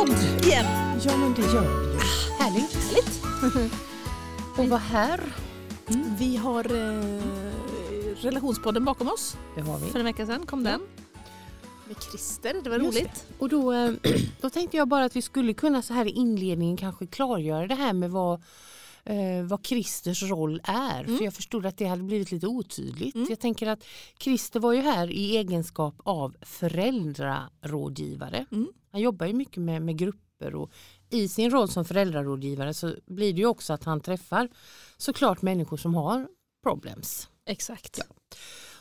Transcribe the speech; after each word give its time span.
podd 0.00 0.44
igen. 0.44 0.66
Ja 1.04 1.16
men 1.16 1.34
det 1.34 1.42
gör 1.42 1.60
vi 1.60 1.92
ju. 1.92 1.98
Härligt. 2.38 2.74
Härligt. 2.74 3.72
Och 4.58 4.68
vara 4.68 4.80
här. 4.80 5.20
Vi 6.18 6.36
har 6.36 6.64
eh, 6.64 7.04
relationspodden 8.16 8.84
bakom 8.84 9.08
oss. 9.08 9.36
Det 9.54 9.60
har 9.60 9.78
vi. 9.78 9.90
För 9.90 9.98
en 9.98 10.04
vecka 10.04 10.26
sedan 10.26 10.46
kom 10.46 10.64
Ja. 10.64 10.70
den. 10.70 10.80
Med 11.86 11.96
Christer, 12.10 12.56
det 12.64 12.70
var 12.70 12.78
Just 12.78 12.98
roligt. 12.98 13.26
Och 13.38 13.48
då, 13.48 13.72
eh, 13.72 13.90
då 14.40 14.50
tänkte 14.50 14.76
jag 14.76 14.88
bara 14.88 15.04
att 15.04 15.16
vi 15.16 15.22
skulle 15.22 15.54
kunna 15.54 15.82
så 15.82 15.94
här 15.94 16.04
i 16.06 16.10
inledningen 16.10 16.76
kanske 16.76 17.06
klargöra 17.06 17.66
det 17.66 17.74
här 17.74 17.92
med 17.92 18.10
vad, 18.10 18.42
eh, 19.10 19.44
vad 19.44 19.66
Christers 19.66 20.22
roll 20.22 20.60
är. 20.64 21.04
Mm. 21.04 21.16
För 21.16 21.24
jag 21.24 21.34
förstod 21.34 21.66
att 21.66 21.76
det 21.76 21.86
hade 21.86 22.02
blivit 22.02 22.32
lite 22.32 22.46
otydligt. 22.46 23.14
Mm. 23.14 23.26
Jag 23.30 23.40
tänker 23.40 23.66
att 23.66 23.84
Christer 24.18 24.60
var 24.60 24.72
ju 24.72 24.80
här 24.80 25.10
i 25.10 25.36
egenskap 25.36 25.94
av 25.98 26.36
föräldrarådgivare. 26.40 28.46
Mm. 28.52 28.68
Han 28.92 29.00
jobbar 29.00 29.26
ju 29.26 29.32
mycket 29.32 29.56
med, 29.56 29.82
med 29.82 29.98
grupper 29.98 30.54
och 30.54 30.70
i 31.10 31.28
sin 31.28 31.50
roll 31.50 31.68
som 31.68 31.84
föräldrarådgivare 31.84 32.74
så 32.74 32.94
blir 33.06 33.32
det 33.32 33.40
ju 33.40 33.46
också 33.46 33.72
att 33.72 33.84
han 33.84 34.00
träffar 34.00 34.48
såklart 34.96 35.42
människor 35.42 35.76
som 35.76 35.94
har 35.94 36.28
problems. 36.62 37.28
Exakt. 37.46 37.98
Ja. 37.98 38.04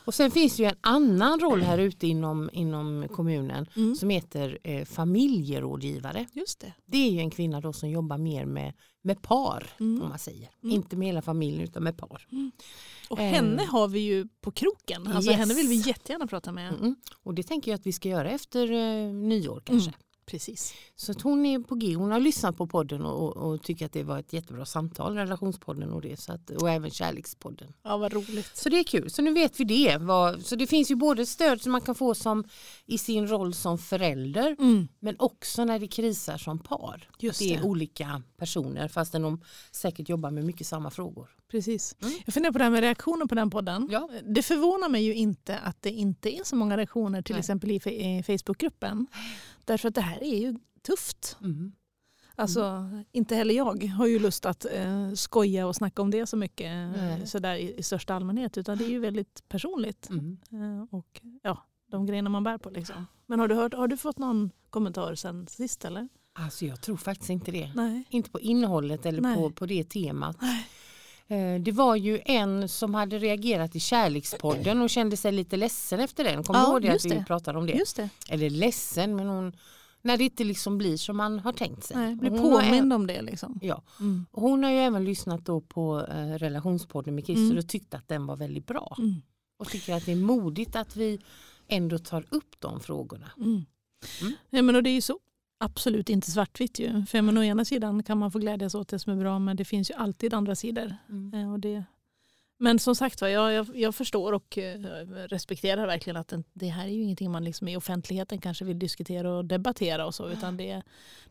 Och 0.09 0.13
sen 0.15 0.31
finns 0.31 0.57
det 0.57 0.63
ju 0.63 0.69
en 0.69 0.75
annan 0.81 1.39
roll 1.39 1.61
här 1.61 1.77
ute 1.77 2.07
inom, 2.07 2.49
inom 2.53 3.07
kommunen 3.11 3.65
Mm. 3.75 3.95
som 3.95 4.09
heter 4.09 4.57
eh, 4.63 4.85
familjerådgivare. 4.85 6.25
Just 6.33 6.59
det. 6.59 6.73
Det 6.85 6.97
är 7.07 7.11
ju 7.11 7.19
en 7.19 7.29
kvinna 7.29 7.61
då 7.61 7.73
som 7.73 7.89
jobbar 7.89 8.17
mer 8.17 8.45
med, 8.45 8.73
med 9.01 9.21
par 9.21 9.67
Mm. 9.79 10.01
om 10.01 10.09
man 10.09 10.19
säger. 10.19 10.49
Mm. 10.63 10.75
Inte 10.75 10.95
med 10.95 11.07
hela 11.07 11.21
familjen 11.21 11.61
utan 11.61 11.83
med 11.83 11.97
par. 11.97 12.27
Och 13.09 13.19
Eh. 13.19 13.25
henne 13.31 13.63
har 13.63 13.87
vi 13.87 13.99
ju 13.99 14.27
på 14.41 14.51
kroken. 14.51 15.07
Alltså 15.07 15.31
Yes. 15.31 15.39
henne 15.39 15.53
vill 15.53 15.67
vi 15.67 15.75
jättegärna 15.75 16.27
prata 16.27 16.51
med. 16.51 16.73
Mm. 16.73 16.95
Och 17.23 17.33
det 17.33 17.43
tänker 17.43 17.71
jag 17.71 17.79
att 17.79 17.85
vi 17.85 17.93
ska 17.93 18.09
göra 18.09 18.29
efter 18.29 18.71
eh, 18.71 19.13
nyår 19.13 19.61
kanske. 19.65 19.91
Precis. 20.29 20.73
Så 20.95 21.11
att 21.11 21.21
hon 21.21 21.45
är 21.45 21.59
på 21.59 21.75
G. 21.75 21.93
Hon 21.93 22.11
har 22.11 22.19
lyssnat 22.19 22.57
på 22.57 22.67
podden 22.67 23.01
och, 23.01 23.37
och, 23.37 23.63
tycker 23.63 23.85
att 23.85 23.93
det 23.93 24.03
var 24.03 24.19
ett 24.19 24.33
jättebra 24.33 24.65
samtal, 24.65 25.15
relationspodden 25.15 25.91
och 25.91 26.01
det. 26.01 26.19
Så 26.19 26.33
att, 26.33 26.49
och 26.49 26.69
även 26.69 26.91
kärlekspodden. 26.91 27.73
Ja, 27.83 27.97
vad 27.97 28.13
roligt. 28.13 28.57
Så 28.57 28.69
det 28.69 28.79
är 28.79 28.83
kul. 28.83 29.09
Så 29.09 29.21
nu 29.21 29.33
vet 29.33 29.59
vi 29.59 29.63
det. 29.63 29.99
Så 30.43 30.55
det 30.55 30.67
finns 30.67 30.91
ju 30.91 30.95
både 30.95 31.25
stöd 31.25 31.61
som 31.61 31.71
man 31.71 31.81
kan 31.81 31.95
få 31.95 32.15
som 32.15 32.43
i 32.85 32.97
sin 32.97 33.27
roll 33.27 33.53
som 33.53 33.77
förälder 33.77 34.55
Mm. 34.59 34.87
men 34.99 35.15
också 35.19 35.65
när 35.65 35.79
det 35.79 35.87
krisar 35.87 36.37
som 36.37 36.59
par. 36.59 37.09
Just 37.19 37.39
det 37.39 37.53
är 37.53 37.57
det. 37.57 37.63
olika 37.63 38.21
personer 38.37 38.87
fastän 38.87 39.21
de 39.21 39.41
säkert 39.71 40.09
jobbar 40.09 40.31
med 40.31 40.45
mycket 40.45 40.67
samma 40.67 40.89
frågor. 40.89 41.29
Precis. 41.51 41.95
Mm. 42.01 42.13
Jag 42.25 42.33
funderar 42.33 42.51
på 42.51 42.57
det 42.57 42.63
här 42.63 42.71
med 42.71 42.81
reaktioner 42.81 43.25
på 43.25 43.35
den 43.35 43.49
podden. 43.49 43.87
Ja. 43.91 44.09
Det 44.23 44.43
förvånar 44.43 44.89
mig 44.89 45.03
ju 45.03 45.13
inte 45.13 45.57
att 45.57 45.81
det 45.81 45.89
inte 45.89 46.35
är 46.39 46.43
så 46.43 46.55
många 46.55 46.77
reaktioner 46.77 47.21
till 47.21 47.35
Nej. 47.35 47.39
exempel 47.39 47.71
i 47.71 48.23
Facebookgruppen. 48.23 49.07
Därför 49.69 49.87
att 49.87 49.95
det 49.95 50.01
här 50.01 50.23
är 50.23 50.37
ju 50.37 50.55
tufft. 50.81 51.37
Mm. 51.41 51.71
Alltså, 52.35 52.89
Inte 53.11 53.35
heller 53.35 53.53
jag 53.53 53.83
har 53.83 54.07
ju 54.07 54.19
lust 54.19 54.45
att 54.45 54.65
eh, 54.65 55.11
skoja 55.13 55.67
och 55.67 55.75
snacka 55.75 56.01
om 56.01 56.11
det 56.11 56.25
så 56.25 56.37
mycket 56.37 56.71
Nej. 56.97 57.27
sådär 57.27 57.55
i, 57.55 57.75
i 57.77 57.83
största 57.83 58.13
allmänhet. 58.13 58.57
Utan 58.57 58.77
det 58.77 58.85
är 58.85 58.89
ju 58.89 58.99
väldigt 58.99 59.43
personligt. 59.49 60.09
Mm. 60.09 60.37
Eh, 60.51 60.97
och 60.97 61.21
ja, 61.43 61.65
de 61.87 62.05
grejerna 62.05 62.29
man 62.29 62.43
bär 62.43 62.57
på. 62.57 62.69
Liksom. 62.69 63.07
Men 63.25 63.39
har 63.39 63.47
du, 63.47 63.55
hört, 63.55 63.73
har 63.73 63.87
du 63.87 63.97
fått 63.97 64.17
någon 64.17 64.51
kommentar 64.69 65.15
sen 65.15 65.47
sist 65.47 65.85
eller? 65.85 66.07
Alltså 66.33 66.65
jag 66.65 66.81
tror 66.81 66.97
faktiskt 66.97 67.29
inte 67.29 67.51
det. 67.51 67.71
Nej. 67.75 68.03
Inte 68.09 68.29
på 68.29 68.39
innehållet 68.39 69.05
eller 69.05 69.21
Nej. 69.21 69.35
på, 69.35 69.51
på 69.51 69.65
det 69.65 69.83
temat. 69.83 70.37
Nej. 70.41 70.67
Eh, 71.31 71.61
Det 71.61 71.71
var 71.71 71.95
ju 71.95 72.21
en 72.25 72.69
som 72.69 72.93
hade 72.95 73.19
reagerat 73.19 73.75
i 73.75 73.79
Kärlekspodden 73.79 74.81
och 74.81 74.89
kände 74.89 75.17
sig 75.17 75.31
lite 75.31 75.57
ledsen 75.57 75.99
efter 75.99 76.23
den. 76.23 76.43
Kommer 76.43 76.59
Ja, 76.59 76.65
du 76.65 76.71
ihåg 76.71 76.81
det 76.81 76.89
att 76.95 77.05
vi 77.05 77.09
det. 77.09 77.25
pratade 77.27 77.59
om 77.59 77.65
det? 77.67 77.95
Det. 77.95 78.09
Eller 78.29 78.49
ledsen 78.49 79.15
men 79.15 79.27
hon, 79.27 79.53
när 80.01 80.17
det 80.17 80.23
inte 80.23 80.43
liksom 80.43 80.77
blir 80.77 80.97
som 80.97 81.17
man 81.17 81.39
har 81.39 81.53
tänkt 81.53 81.83
sig. 81.83 81.97
Nej, 81.97 82.15
bli 82.15 82.29
Och 82.29 82.37
hon 82.37 82.53
har 82.53 82.61
påmind 82.61 82.93
om 82.93 83.07
det. 83.07 83.21
Liksom. 83.21 83.59
Ja, 83.61 83.83
Mm. 83.99 84.25
hon 84.31 84.63
har 84.63 84.71
ju 84.71 84.77
även 84.77 85.05
lyssnat 85.05 85.45
då 85.45 85.61
på 85.61 86.05
eh, 86.11 86.33
relationspodden 86.37 87.15
med 87.15 87.25
Christer 87.25 87.43
Mm. 87.45 87.57
och 87.57 87.67
tyckte 87.69 87.97
att 87.97 88.07
den 88.07 88.25
var 88.25 88.35
väldigt 88.35 88.67
bra. 88.67 88.95
Mm. 88.99 89.21
Och 89.59 89.67
tycker 89.67 89.93
att 89.95 90.05
det 90.05 90.11
är 90.11 90.15
modigt 90.15 90.75
att 90.75 90.95
vi 90.95 91.19
ändå 91.67 91.97
tar 91.99 92.25
upp 92.29 92.55
de 92.59 92.79
frågorna. 92.79 93.31
Mm. 93.37 93.65
Mm. 94.21 94.33
Ja, 94.49 94.61
men 94.61 94.75
och 94.75 94.83
det 94.83 94.89
är 94.89 95.01
så 95.01 95.19
absolut 95.59 96.09
inte 96.09 96.31
svartvitt. 96.31 96.79
Ju. 96.79 97.05
För 97.05 97.21
men 97.21 97.37
å 97.37 97.43
ena 97.43 97.65
sidan 97.65 98.03
kan 98.03 98.17
man 98.17 98.31
få 98.31 98.39
glädjas 98.39 98.75
åt 98.75 98.87
det 98.87 98.99
som 98.99 99.13
är 99.13 99.17
bra 99.17 99.39
men 99.39 99.57
det 99.57 99.65
finns 99.65 99.89
ju 99.91 99.95
alltid 99.95 100.33
andra 100.33 100.55
sidor. 100.55 100.95
Eh, 101.33 101.53
Och 101.53 101.59
det, 101.59 101.83
men 102.61 102.79
som 102.79 102.95
sagt 102.95 103.21
var, 103.21 103.27
jag, 103.27 103.53
jag, 103.53 103.67
jag 103.75 103.95
förstår 103.95 104.33
och 104.33 104.57
eh, 104.57 104.79
respekterar 105.27 105.87
verkligen 105.87 106.17
att 106.17 106.33
det 106.53 106.67
här 106.67 106.85
är 106.85 106.91
ju 106.91 107.03
ingenting 107.03 107.31
man 107.31 107.43
liksom 107.43 107.67
i 107.67 107.77
offentligheten 107.77 108.37
kanske 108.41 108.65
vill 108.65 108.79
diskutera 108.79 109.31
och 109.37 109.45
debattera 109.45 110.05
och 110.05 110.15
så. 110.15 110.29
Utan 110.29 110.57
det, 110.57 110.81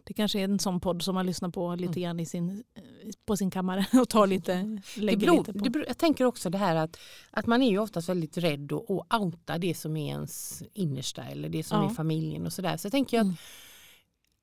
det 0.04 0.12
kanske 0.14 0.40
är 0.40 0.44
en 0.44 0.58
sån 0.58 0.80
podd 0.80 1.02
som 1.02 1.14
man 1.14 1.26
lyssnar 1.26 1.48
på 1.48 1.74
lite 1.74 1.90
Mm. 2.00 2.02
grann 2.02 2.20
i 2.20 2.26
sin, 2.26 2.64
eh, 2.74 2.82
på 3.26 3.36
sin 3.36 3.50
kammare 3.50 3.86
och 4.00 4.08
tar 4.08 4.26
lite, 4.26 4.80
Det 4.94 5.00
lägger 5.00 5.18
beror, 5.26 5.38
lite 5.38 5.52
på. 5.52 5.58
beror, 5.70 5.84
jag 5.88 5.98
tänker 5.98 6.24
också 6.24 6.50
det 6.50 6.58
här 6.58 6.76
att, 6.76 6.98
att 7.30 7.46
man 7.46 7.62
är 7.62 7.70
ju 7.70 7.78
oftast 7.78 8.08
väldigt 8.08 8.38
rädd 8.38 8.72
att 8.72 9.20
outa 9.20 9.58
det 9.58 9.74
som 9.74 9.96
är 9.96 10.08
ens 10.08 10.62
innersta 10.74 11.24
eller 11.24 11.48
det 11.48 11.62
som 11.64 11.82
Ja. 11.82 11.90
är 11.90 11.94
familjen 11.94 12.46
och 12.46 12.52
sådär. 12.52 12.76
Så 12.76 12.86
jag 12.86 12.92
tänker 12.92 13.18
att 13.18 13.24
Mm. 13.24 13.36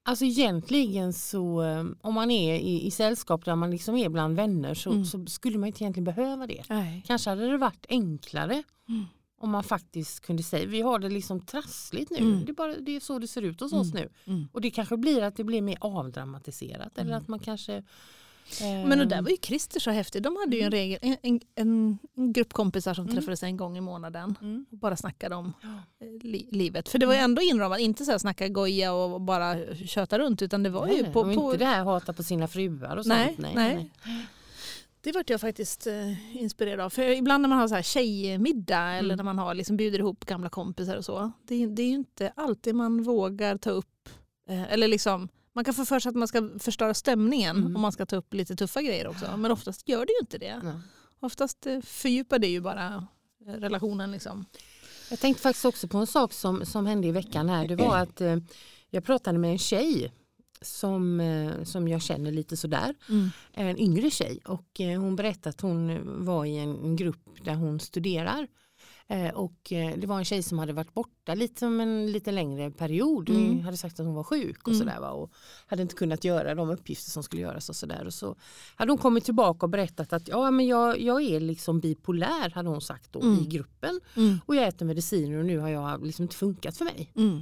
Alltså 0.07 0.25
egentligen 0.25 1.13
så 1.13 1.63
eh, 1.63 1.83
om 2.01 2.13
man 2.13 2.31
är 2.31 2.55
i, 2.59 2.85
i 2.87 2.91
sällskap 2.91 3.45
där 3.45 3.55
man 3.55 3.71
liksom 3.71 3.95
är 3.95 4.09
bland 4.09 4.35
vänner 4.35 4.73
så, 4.73 4.91
Mm. 4.91 5.05
så 5.05 5.25
skulle 5.25 5.57
man 5.57 5.67
inte 5.67 5.83
egentligen 5.83 6.03
behöva 6.15 6.47
det. 6.47 6.63
Nej. 6.69 7.03
Kanske 7.07 7.29
hade 7.29 7.47
det 7.51 7.57
varit 7.57 7.85
enklare 7.89 8.63
Mm. 8.89 9.05
om 9.39 9.49
man 9.51 9.63
faktiskt 9.63 10.19
kunde 10.19 10.43
säga 10.43 10.65
vi 10.67 10.81
har 10.81 10.99
det 10.99 11.09
liksom 11.09 11.39
trassligt 11.41 12.11
nu. 12.11 12.17
Mm. 12.17 12.45
Det, 12.45 12.51
är 12.51 12.53
bara, 12.53 12.75
det 12.79 12.95
är 12.95 12.99
så 12.99 13.19
det 13.19 13.27
ser 13.27 13.41
ut 13.41 13.59
hos 13.59 13.71
Mm. 13.71 13.81
oss 13.81 13.93
nu. 13.93 14.09
Mm. 14.25 14.47
Och 14.51 14.61
det 14.61 14.71
kanske 14.71 14.97
blir 14.97 15.21
att 15.23 15.35
det 15.35 15.43
blir 15.43 15.61
mer 15.61 15.77
avdramatiserat 15.81 16.97
eller 16.97 17.11
Mm. 17.11 17.21
att 17.21 17.27
man 17.27 17.39
kanske 17.39 17.83
Men 18.61 18.99
och 19.01 19.07
där 19.07 19.21
var 19.21 19.29
ju 19.29 19.37
Christer 19.41 19.79
så 19.79 19.91
häftig. 19.91 20.21
De 20.23 20.35
hade 20.35 20.55
ju 20.55 20.61
en, 20.61 20.71
regel, 20.71 20.99
en, 21.01 21.17
en, 21.21 21.39
en, 22.15 22.33
grupp 22.33 22.53
kompisar 22.53 22.93
som 22.93 23.03
Mm. 23.05 23.15
träffades 23.15 23.43
en 23.43 23.57
gång 23.57 23.77
i 23.77 23.81
månaden. 23.81 24.35
mm. 24.41 24.65
och 24.71 24.77
bara 24.77 24.95
snackade 24.97 25.35
om 25.35 25.53
eh, 26.01 26.07
li 26.27 26.47
livet. 26.51 26.89
För 26.89 26.99
det 26.99 27.05
var 27.05 27.13
ju 27.13 27.19
ändå 27.19 27.41
inramat, 27.41 27.79
inte 27.79 28.05
så 28.05 28.11
här 28.11 28.17
snacka 28.17 28.47
goja 28.47 28.93
och 28.93 29.21
bara 29.21 29.75
köta 29.75 30.19
runt 30.19 30.41
utan 30.41 30.63
det 30.63 30.69
var 30.69 30.87
ju 30.87 31.01
Nej, 31.01 31.11
på... 31.13 31.19
och 31.19 31.25
på 31.25 31.31
inte 31.53 31.57
det 31.57 31.65
här 31.65 31.83
hata 31.83 32.13
på 32.13 32.23
sina 32.23 32.47
fruar 32.47 32.97
och 32.97 33.05
Nej, 33.05 33.25
sånt. 33.27 33.39
Nej, 33.39 33.51
nej. 33.55 33.91
nej. 34.05 34.25
det 35.01 35.11
vart 35.11 35.29
jag 35.29 35.41
faktiskt 35.41 35.87
eh, 35.87 36.37
inspirerad 36.41 36.79
av. 36.79 36.89
För 36.89 37.03
ibland 37.03 37.41
när 37.41 37.49
man 37.49 37.57
har 37.57 37.67
så 37.67 37.75
här 37.75 37.81
tjejmiddag 37.81 38.79
eller 38.91 39.13
Mm. 39.13 39.17
när 39.17 39.23
man 39.23 39.39
har 39.39 39.53
liksom 39.55 39.77
bjuder 39.77 39.99
ihop 39.99 40.25
gamla 40.25 40.49
kompisar 40.49 40.95
och 40.97 41.05
så. 41.05 41.31
Det, 41.47 41.63
är- 41.63 41.67
det 41.67 41.81
är 41.81 41.87
ju 41.87 41.93
inte 41.95 42.31
alltid 42.35 42.75
man 42.75 43.03
vågar 43.03 43.57
ta 43.57 43.69
upp, 43.69 44.09
eh, 44.49 44.73
eller 44.73 44.87
liksom 44.87 45.29
man 45.55 45.63
kan 45.65 45.73
få 45.73 45.85
för 45.85 45.99
sig 45.99 46.09
att 46.09 46.15
man 46.15 46.27
ska 46.27 46.49
förstöra 46.59 46.93
stämningen 46.93 47.57
Mm. 47.57 47.75
om 47.75 47.81
man 47.81 47.91
ska 47.91 48.05
ta 48.05 48.15
upp 48.15 48.33
lite 48.33 48.55
tuffa 48.55 48.81
grejer 48.81 49.07
också. 49.07 49.37
Men 49.37 49.51
oftast 49.51 49.87
gör 49.89 50.05
det 50.05 50.11
ju 50.11 50.19
inte 50.21 50.37
det. 50.37 50.59
Nej. 50.63 50.73
Oftast 51.19 51.65
eh, 51.65 51.81
fördjupar 51.81 52.39
det 52.39 52.47
ju 52.47 52.61
bara 52.61 53.07
eh, 53.47 53.53
relationen. 53.53 54.11
Liksom. 54.11 54.45
Jag 55.09 55.19
tänkte 55.19 55.41
faktiskt 55.43 55.65
också 55.65 55.87
på 55.87 55.97
en 55.97 56.07
sak 56.07 56.33
som, 56.33 56.65
som 56.65 56.85
hände 56.85 57.07
i 57.07 57.11
veckan 57.11 57.49
här. 57.49 57.67
Det 57.67 57.75
var 57.75 57.97
att 57.97 58.21
eh, 58.21 58.37
jag 58.89 59.03
pratade 59.03 59.39
med 59.39 59.51
en 59.51 59.57
tjej 59.57 60.13
som, 60.61 61.19
eh, 61.19 61.63
som 61.63 61.87
jag 61.87 62.01
känner 62.01 62.31
lite 62.31 62.57
sådär. 62.57 62.95
En 63.53 63.77
yngre 63.79 64.09
tjej 64.11 64.39
och 64.45 64.81
eh, 64.81 65.01
hon 65.01 65.15
berättade 65.15 65.49
att 65.49 65.61
hon 65.61 66.01
var 66.25 66.45
i 66.45 66.57
en, 66.57 66.83
en 66.83 66.95
grupp 66.95 67.25
där 67.45 67.53
hon 67.55 67.79
studerar. 67.79 68.47
Eh, 69.09 69.29
och 69.33 69.71
eh, 69.73 69.97
det 69.97 70.07
var 70.07 70.17
en 70.17 70.25
tjej 70.25 70.43
som 70.43 70.59
hade 70.59 70.73
varit 70.73 70.93
borta 70.93 71.33
lite 71.35 71.59
som 71.59 71.79
en 71.79 72.11
lite 72.11 72.31
längre 72.31 72.71
period. 72.71 73.29
Mm. 73.29 73.47
Hon 73.49 73.61
hade 73.61 73.77
sagt 73.77 73.99
att 73.99 74.05
hon 74.05 74.15
var 74.15 74.23
sjuk 74.23 74.61
och 74.67 74.73
Mm. 74.73 74.79
sådär 74.79 75.09
och 75.11 75.31
hade 75.67 75.81
inte 75.81 75.95
kunnat 75.95 76.23
göra 76.23 76.55
de 76.55 76.69
uppgifter 76.69 77.09
som 77.11 77.23
skulle 77.23 77.41
göras 77.41 77.69
och 77.69 77.75
sådär. 77.75 78.05
Och 78.05 78.13
så 78.13 78.35
hade 78.75 78.91
hon 78.91 78.97
kommit 78.97 79.25
tillbaka 79.25 79.65
och 79.65 79.69
berättat 79.69 80.13
att 80.13 80.27
ja, 80.27 80.51
men 80.51 80.67
jag, 80.67 81.01
jag 81.01 81.21
är 81.23 81.39
liksom 81.39 81.79
bipolär 81.79 82.49
hade 82.49 82.69
hon 82.69 82.81
sagt 82.81 83.11
då 83.11 83.21
Mm. 83.21 83.39
i 83.43 83.45
gruppen. 83.47 83.99
Mm. 84.15 84.39
Och 84.45 84.55
jag 84.55 84.67
äter 84.67 84.85
mediciner 84.85 85.37
och 85.39 85.45
nu 85.45 85.57
har 85.59 85.69
jag 85.69 86.05
liksom 86.05 86.23
inte 86.23 86.35
funkat 86.35 86.77
för 86.77 86.85
mig. 86.85 87.11
Mm. 87.15 87.41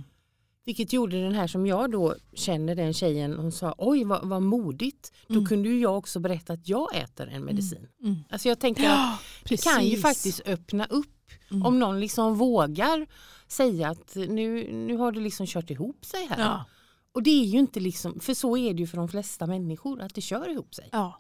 Vilket 0.66 0.94
gjorde 0.94 1.22
den 1.22 1.34
här 1.34 1.48
som 1.48 1.66
jag 1.66 1.92
då 1.92 2.16
känner 2.34 2.76
den 2.76 2.94
tjejen, 2.94 3.34
hon 3.34 3.52
sa 3.52 3.76
oj 3.78 4.04
vad, 4.04 4.28
vad 4.30 4.42
modigt. 4.42 5.12
Då 5.28 5.34
Mm. 5.34 5.46
kunde 5.46 5.70
ju 5.70 5.80
jag 5.80 5.98
också 5.98 6.20
berätta 6.20 6.54
att 6.54 6.68
jag 6.68 6.96
äter 6.96 7.28
en 7.28 7.46
medicin. 7.46 7.88
Mm. 8.04 8.16
Alltså 8.30 8.48
jag 8.50 8.60
tänker 8.60 8.84
att 8.84 8.90
Ja, 8.90 9.18
det 9.50 9.64
kan 9.64 9.86
ju 9.86 9.98
faktiskt 9.98 10.42
öppna 10.46 10.86
upp 10.86 11.08
Mm. 11.52 11.66
om 11.66 11.80
någon 11.80 12.00
liksom 12.00 12.36
vågar 12.36 13.08
säga 13.48 13.90
att 13.90 14.16
nu, 14.16 14.72
nu 14.74 14.98
har 14.98 15.12
det 15.12 15.20
liksom 15.20 15.46
kört 15.48 15.70
ihop 15.70 16.06
sig 16.06 16.26
här. 16.30 16.40
Ja, 16.40 16.66
Och 17.12 17.24
det 17.24 17.30
är 17.30 17.46
ju 17.46 17.60
inte 17.60 17.80
liksom, 17.80 18.20
för 18.20 18.34
så 18.34 18.58
är 18.58 18.74
det 18.74 18.80
ju 18.80 18.88
för 18.88 18.98
de 18.98 19.08
flesta 19.08 19.48
människor 19.48 20.02
att 20.02 20.16
det 20.16 20.22
kör 20.22 20.50
ihop 20.50 20.76
sig. 20.76 20.90
ja. 20.92 21.20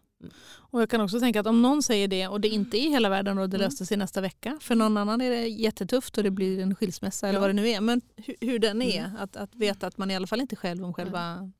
Och 0.55 0.81
jag 0.81 0.89
kan 0.89 1.01
också 1.01 1.19
tänka 1.19 1.39
att 1.39 1.47
om 1.47 1.61
någon 1.61 1.83
säger 1.83 2.07
det 2.07 2.27
och 2.27 2.41
det 2.41 2.47
inte 2.49 2.77
är 2.77 2.89
hela 2.89 3.09
världen 3.09 3.37
och 3.37 3.49
det 3.49 3.57
Mm. 3.57 3.65
löste 3.65 3.85
sig 3.85 3.97
nästa 3.97 4.21
vecka. 4.21 4.57
För 4.61 4.75
någon 4.75 4.97
annan 4.97 5.21
är 5.21 5.29
det 5.29 5.47
jättetufft 5.47 6.17
och 6.17 6.23
det 6.23 6.31
blir 6.31 6.59
en 6.59 6.75
skilsmässa 6.75 7.27
eller 7.27 7.37
Ja. 7.37 7.41
vad 7.41 7.49
det 7.49 7.53
nu 7.53 7.69
är. 7.69 7.81
Men 7.81 8.01
hur, 8.15 8.35
hur 8.41 8.59
den 8.59 8.81
är, 8.81 8.99
Mm. 9.05 9.17
att, 9.19 9.35
att 9.35 9.55
veta 9.55 9.87
att 9.87 9.97
man 9.97 10.11
i 10.11 10.15
alla 10.15 10.27
fall 10.27 10.41
inte 10.41 10.53
är 10.53 10.57
själv 10.57 10.85
om 10.85 10.93
själva 10.93 11.51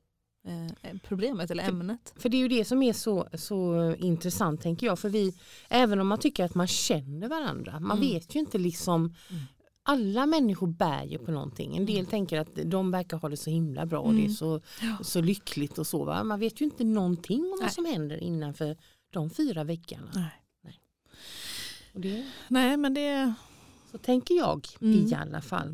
problemet 1.02 1.50
eller 1.50 1.62
För- 1.62 1.70
ämnet. 1.70 2.14
För 2.16 2.28
det 2.28 2.36
är 2.36 2.38
ju 2.38 2.48
det 2.48 2.64
som 2.64 2.82
är 2.82 2.92
så, 2.92 3.28
så 3.34 3.94
intressant 3.98 4.62
tänker 4.62 4.86
jag. 4.86 4.98
För 4.98 5.08
vi, 5.08 5.34
även 5.68 6.00
om 6.00 6.06
man 6.08 6.18
tycker 6.18 6.44
att 6.44 6.54
man 6.54 6.66
känner 6.66 7.28
varandra, 7.28 7.80
man 7.80 7.98
Mm. 7.98 8.10
vet 8.10 8.34
ju 8.34 8.40
inte 8.40 8.58
liksom 8.58 9.14
Mm. 9.30 9.42
alla 9.82 10.26
människor 10.26 10.66
bär 10.66 11.04
ju 11.04 11.18
på 11.18 11.30
någonting. 11.30 11.76
En 11.76 11.86
del 11.86 11.96
mm. 11.96 12.06
tänker 12.06 12.38
att 12.40 12.58
de 12.64 12.90
verkar 12.90 13.16
ha 13.16 13.28
det 13.28 13.36
så 13.36 13.50
himla 13.50 13.86
bra 13.86 13.98
och 14.00 14.10
mm. 14.10 14.16
det 14.16 14.22
är 14.22 14.42
mm. 14.44 14.98
så, 14.98 15.04
så 15.04 15.20
lyckligt 15.20 15.78
och 15.78 15.86
så. 15.86 16.04
Va? 16.04 16.24
Man 16.24 16.40
vet 16.40 16.60
ju 16.60 16.64
inte 16.64 16.84
någonting 16.84 17.40
om 17.40 17.50
Nej. 17.50 17.58
vad 17.60 17.72
som 17.72 17.84
händer 17.84 18.16
innanför 18.16 18.76
de 19.10 19.30
fyra 19.30 19.64
veckorna. 19.64 20.10
Nej, 20.14 20.42
Nej. 20.62 20.80
Det, 21.92 22.24
Nej 22.48 22.76
men 22.76 22.94
det... 22.94 23.34
Så 23.90 23.98
tänker 23.98 24.34
jag 24.34 24.66
mm. 24.80 25.06
i 25.06 25.14
alla 25.14 25.40
fall. 25.40 25.68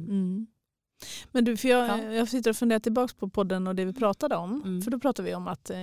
Mm. 1.01 1.29
Men 1.33 1.45
du, 1.45 1.57
för 1.57 1.69
jag, 1.69 1.89
ja. 1.89 2.03
jag 2.03 2.29
sitter 2.29 2.51
och 2.51 2.57
funderar 2.57 2.81
tillbaka 2.81 3.15
på 3.19 3.29
podden 3.29 3.67
och 3.67 3.75
det 3.75 3.85
vi 3.85 3.93
pratade 3.93 4.37
om. 4.37 4.63
Mm. 4.63 4.83
För 4.83 4.91
då 4.91 4.99
pratade 4.99 5.29
vi 5.29 5.35
om 5.35 5.49
att 5.49 5.71
eh, 5.71 5.77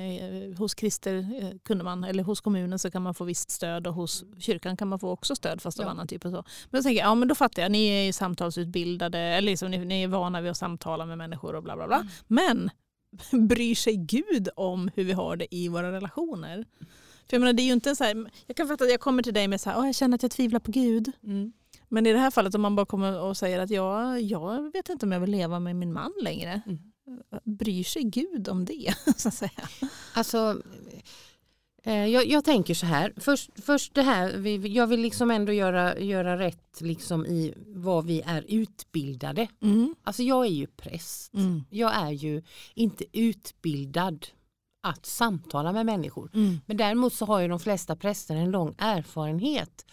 hos 0.58 0.76
Krister 0.76 1.18
eh, 1.42 1.50
kunde 1.64 1.84
man, 1.84 2.04
eller 2.04 2.24
hos 2.24 2.42
kommunen 2.42 2.80
så 2.80 2.92
kan 2.92 3.02
man 3.02 3.14
få 3.14 3.24
visst 3.24 3.52
stöd 3.52 3.88
och 3.88 3.94
hos 3.94 4.24
kyrkan 4.40 4.78
kan 4.78 4.88
man 4.88 5.00
få 5.00 5.10
också 5.10 5.36
stöd 5.36 5.62
fast 5.62 5.80
av 5.80 5.86
ja. 5.86 5.90
annan 5.92 6.08
typ 6.08 6.26
och 6.26 6.32
så. 6.32 6.44
Men 6.70 6.80
då 6.80 6.84
tänker 6.84 7.02
jag, 7.02 7.10
ja 7.10 7.16
men 7.16 7.28
då 7.28 7.36
fattar 7.36 7.62
jag, 7.62 7.72
ni 7.72 7.88
är 7.88 8.14
samtalsutbildade, 8.14 9.20
eller 9.20 9.52
liksom, 9.52 9.72
ni, 9.72 9.86
ni 9.86 10.04
är 10.04 10.08
vana 10.08 10.42
vid 10.42 10.52
att 10.52 10.58
samtala 10.58 11.06
med 11.06 11.18
människor 11.18 11.56
och 11.56 11.64
bla 11.64 11.76
bla 11.76 11.88
bla. 11.88 11.96
Mm. 11.96 12.10
Men 12.28 12.70
bryr 13.48 13.76
sig 13.76 13.96
Gud 13.96 14.50
om 14.56 14.92
hur 14.96 15.04
vi 15.04 15.14
har 15.14 15.36
det 15.36 15.56
i 15.56 15.68
våra 15.68 15.92
relationer? 15.92 16.66
För 17.30 17.36
jag 17.36 17.40
menar, 17.40 17.54
det 17.54 17.62
är 17.62 17.66
ju 17.66 17.74
inte 17.74 17.96
så 17.96 18.04
här, 18.04 18.30
jag 18.48 18.58
kan 18.58 18.68
fatta 18.68 18.84
att 18.84 18.92
jag 18.92 19.00
kommer 19.00 19.24
till 19.24 19.34
dig 19.34 19.48
med 19.48 19.62
så 19.62 19.70
här, 19.70 19.86
jag 19.86 19.96
känner 19.96 20.16
att 20.16 20.24
jag 20.24 20.32
tvivlar 20.32 20.60
på 20.60 20.72
Gud. 20.72 21.12
Mm. 21.24 21.54
Men 21.90 22.06
i 22.06 22.14
det 22.14 22.20
här 22.20 22.32
fallet 22.32 22.56
om 22.56 22.62
man 22.62 22.76
bara 22.76 22.86
kommer 22.86 23.20
och 23.20 23.38
säger 23.38 23.60
att 23.60 23.70
jag, 23.70 24.22
jag 24.22 24.72
vet 24.74 24.90
inte 24.90 25.06
om 25.06 25.12
jag 25.12 25.20
vill 25.20 25.32
leva 25.32 25.60
med 25.60 25.76
min 25.76 25.94
man 25.94 26.14
längre. 26.22 26.62
Mm. 26.66 26.80
Bryr 27.44 27.84
sig 27.84 28.04
Gud 28.04 28.50
om 28.50 28.66
det? 28.66 28.94
så 29.18 29.28
att 29.28 29.34
säga? 29.34 29.70
Alltså, 30.14 30.62
eh, 31.84 32.06
jag, 32.06 32.28
jag, 32.28 32.46
tänker 32.46 32.74
så 32.74 32.86
här. 32.86 33.14
Först, 33.18 33.50
först 33.56 33.94
det 33.94 34.02
här, 34.02 34.48
jag 34.68 34.88
vill 34.88 35.00
liksom 35.00 35.32
ändå 35.32 35.54
göra, 35.54 36.00
göra 36.00 36.40
rätt 36.40 36.82
liksom 36.82 37.26
i 37.26 37.54
vad 37.68 38.06
vi 38.06 38.22
är 38.22 38.46
utbildade. 38.48 39.48
Mm. 39.62 39.96
Alltså 40.04 40.24
jag 40.24 40.46
är 40.46 40.52
ju 40.52 40.68
präst. 40.68 41.34
Mm. 41.34 41.64
Jag 41.70 41.96
är 41.96 42.12
ju 42.12 42.44
inte 42.74 43.06
utbildad 43.14 44.28
att 44.84 45.06
samtala 45.06 45.72
med 45.72 45.86
människor. 45.86 46.30
Mm. 46.34 46.60
Men 46.66 46.78
däremot 46.78 47.14
så 47.14 47.26
har 47.26 47.40
ju 47.40 47.48
de 47.48 47.60
flesta 47.60 47.96
präster 47.96 48.36
en 48.36 48.52
lång 48.52 48.76
erfarenhet 48.78 49.86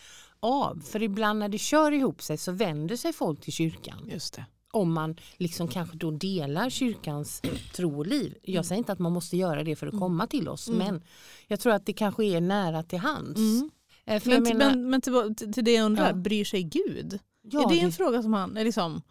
av. 0.44 0.80
För 0.80 1.02
ibland 1.02 1.38
när 1.38 1.48
det 1.48 1.58
kör 1.58 1.92
ihop 1.92 2.22
sig 2.22 2.38
så 2.38 2.52
vänder 2.52 2.96
sig 2.96 3.12
folk 3.12 3.40
till 3.40 3.52
kyrkan. 3.52 4.08
Just 4.12 4.34
det. 4.34 4.46
Om 4.70 4.92
man 4.92 5.16
liksom 5.36 5.68
kanske 5.68 5.96
då 5.96 6.10
delar 6.10 6.70
kyrkans 6.70 7.42
tro 7.74 7.98
och 7.98 8.06
liv. 8.06 8.34
Jag 8.42 8.54
mm. 8.54 8.64
säger 8.64 8.78
inte 8.78 8.92
att 8.92 8.98
man 8.98 9.12
måste 9.12 9.36
göra 9.36 9.64
det 9.64 9.76
för 9.76 9.86
att 9.86 9.92
mm. 9.92 10.00
komma 10.00 10.26
till 10.26 10.48
oss 10.48 10.68
mm. 10.68 10.78
men 10.78 11.02
jag 11.46 11.60
tror 11.60 11.72
att 11.72 11.86
det 11.86 11.92
kanske 11.92 12.24
är 12.24 12.40
nära 12.40 12.82
till 12.82 12.98
hands. 12.98 13.38
Mm. 13.38 13.70
Eh, 14.04 14.22
men, 14.24 14.42
menar, 14.42 14.70
men, 14.70 14.90
men 14.90 15.00
till, 15.00 15.52
till 15.52 15.64
det 15.64 15.72
jag 15.72 15.84
undrar, 15.84 16.06
ja. 16.06 16.14
bryr 16.14 16.44
sig 16.44 16.62
Gud? 16.62 17.18
Ja, 17.42 17.64
är 17.64 17.74
det 17.74 17.80
en 17.80 17.92
fråga 17.92 18.22
som 18.22 18.32
han 18.32 18.56
är 18.56 18.64
liksom 18.64 19.02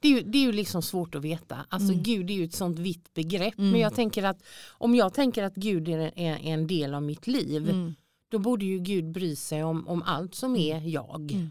det 0.00 0.08
är, 0.08 0.12
ju, 0.12 0.22
det 0.22 0.38
är 0.38 0.42
ju 0.42 0.52
liksom 0.52 0.82
svårt 0.82 1.14
att 1.14 1.22
veta. 1.22 1.66
Alltså 1.68 1.92
mm. 1.92 2.02
Gud 2.02 2.30
är 2.30 2.34
ju 2.34 2.44
ett 2.44 2.54
sånt 2.54 2.78
vitt 2.78 3.14
begrepp. 3.14 3.58
Mm. 3.58 3.70
Men 3.70 3.80
jag 3.80 3.94
tänker 3.94 4.22
att 4.22 4.42
om 4.68 4.94
jag 4.94 5.14
tänker 5.14 5.42
att 5.42 5.54
Gud 5.54 5.88
är 5.88 5.98
en, 5.98 6.18
är 6.18 6.52
en 6.52 6.66
del 6.66 6.94
av 6.94 7.02
mitt 7.02 7.26
liv 7.26 7.68
mm 7.68 7.94
då 8.28 8.38
borde 8.38 8.64
ju 8.64 8.78
Gud 8.78 9.12
bry 9.12 9.36
sig 9.36 9.64
om, 9.64 9.88
om 9.88 10.02
allt 10.02 10.34
som 10.34 10.54
mm. 10.54 10.76
är 10.76 10.88
jag. 10.88 11.32
Mm. 11.32 11.50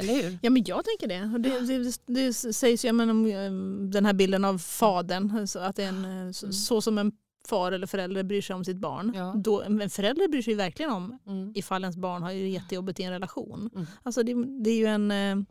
Eller 0.00 0.14
hur? 0.14 0.38
Ja 0.42 0.50
men 0.50 0.64
jag 0.66 0.84
tänker 0.84 1.08
det. 1.08 1.38
Det, 1.38 1.60
det, 1.60 2.00
det 2.06 2.32
sägs 2.32 2.84
ju 2.84 2.90
om 2.90 3.00
eh, 3.00 3.52
den 3.90 4.06
här 4.06 4.12
bilden 4.12 4.44
av 4.44 4.58
fadern. 4.58 5.46
att 5.56 5.76
det 5.76 5.84
är 5.84 5.88
en, 5.88 6.04
eh, 6.04 6.32
så, 6.32 6.46
mm. 6.46 6.52
så, 6.52 6.80
som 6.80 6.98
en 6.98 7.12
far 7.48 7.72
eller 7.72 7.86
förälder 7.86 8.22
bryr 8.22 8.42
sig 8.42 8.56
om 8.56 8.64
sitt 8.64 8.76
barn. 8.76 9.12
Ja. 9.14 9.34
Då, 9.36 9.62
en 9.62 9.90
förälder 9.90 10.28
bryr 10.28 10.42
sig 10.42 10.54
verkligen 10.54 10.90
om 10.90 11.18
mm. 11.26 11.52
ifall 11.54 11.82
ens 11.82 11.96
barn 11.96 12.22
har 12.22 12.30
jättejobbigt 12.30 13.00
i 13.00 13.02
en 13.02 13.12
relation. 13.12 13.70
Mm. 13.74 13.86
Alltså 14.02 14.22
det, 14.22 14.34
det, 14.64 14.70
är 14.70 14.76
ju 14.76 14.86
en... 14.86 15.46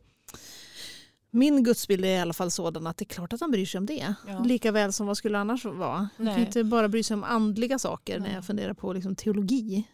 Min 1.31 1.63
gudsbild 1.63 2.05
är 2.05 2.09
i 2.09 2.19
alla 2.19 2.33
fall 2.33 2.51
sådan 2.51 2.87
att 2.87 2.97
det 2.97 3.03
är 3.03 3.13
klart 3.13 3.33
att 3.33 3.41
han 3.41 3.51
bryr 3.51 3.65
sig 3.65 3.77
om 3.77 3.85
det. 3.85 4.13
Ja. 4.27 4.43
Lika 4.43 4.71
väl 4.71 4.93
som 4.93 5.07
vad 5.07 5.17
skulle 5.17 5.37
annars 5.37 5.65
vara. 5.65 6.09
Han 6.17 6.25
kan 6.25 6.39
inte 6.39 6.63
bara 6.63 6.87
bry 6.87 7.03
sig 7.03 7.13
om 7.13 7.23
andliga 7.23 7.79
saker 7.79 8.19
Nej. 8.19 8.29
när 8.29 8.35
jag 8.35 8.45
funderar 8.45 8.73
på 8.73 8.93
liksom 8.93 9.15
teologi. 9.15 9.87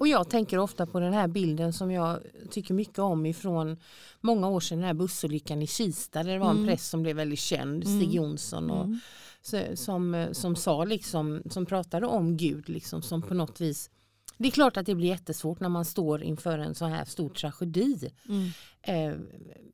Och 0.00 0.08
jag 0.08 0.28
tänker 0.28 0.58
ofta 0.58 0.86
på 0.86 1.00
den 1.00 1.12
här 1.12 1.28
bilden 1.28 1.72
som 1.72 1.90
jag 1.90 2.20
tycker 2.50 2.74
mycket 2.74 2.98
om 2.98 3.26
ifrån 3.26 3.76
många 4.20 4.48
år 4.48 4.60
sedan 4.60 4.78
den 4.78 4.86
här 4.86 4.94
bussolyckan 4.94 5.62
i 5.62 5.66
Kista 5.66 6.22
där 6.22 6.32
det 6.32 6.38
var 6.38 6.50
en 6.50 6.56
mm. 6.56 6.68
präst 6.68 6.90
som 6.90 7.02
blev 7.02 7.16
väldigt 7.16 7.38
känd, 7.38 7.82
Stig 7.82 8.02
mm. 8.02 8.10
Jonsson. 8.10 8.70
Och, 8.70 8.84
mm. 8.84 9.76
som, 9.76 10.28
som 10.32 10.56
sa 10.56 10.84
liksom, 10.84 11.42
som 11.50 11.66
pratade 11.66 12.06
om 12.06 12.36
Gud 12.36 12.68
liksom, 12.68 13.02
som 13.02 13.22
på 13.22 13.34
något 13.34 13.60
vis 13.60 13.90
det 14.36 14.48
är 14.48 14.52
klart 14.52 14.76
att 14.76 14.86
det 14.86 14.94
blir 14.94 15.08
jättesvårt 15.08 15.60
när 15.60 15.68
man 15.68 15.84
står 15.84 16.22
inför 16.22 16.58
en 16.58 16.74
så 16.74 16.84
här 16.84 17.04
stor 17.04 17.28
tragedi. 17.28 18.12
Mm. 18.28 18.50
Eh, 18.82 19.18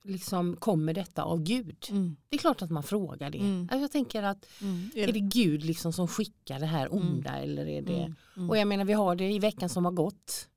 liksom, 0.04 0.56
kommer 0.56 0.94
detta 0.94 1.22
av 1.22 1.42
Gud? 1.42 1.86
Mm. 1.90 2.16
Det 2.28 2.36
är 2.36 2.38
klart 2.38 2.62
att 2.62 2.70
man 2.70 2.82
frågar 2.82 3.30
det. 3.30 3.38
Mm. 3.38 3.60
Alltså, 3.62 3.78
jag 3.78 3.92
tänker 3.92 4.22
att 4.22 4.46
mm. 4.62 4.90
är 4.94 5.12
det 5.12 5.20
Gud 5.20 5.64
liksom 5.64 5.92
som 5.92 6.08
skickar 6.08 6.60
det 6.60 6.66
här 6.66 6.86
mm. 6.86 6.98
onda 6.98 7.30
eller 7.30 7.68
är 7.68 7.82
det 7.82 8.14
mm. 8.36 8.50
Och 8.50 8.58
jag 8.58 8.68
menar 8.68 8.84
vi 8.84 8.92
har 8.92 9.16
det 9.16 9.32
i 9.32 9.38
veckan 9.38 9.68
som 9.68 9.84
har 9.84 9.92
gått 9.92 10.48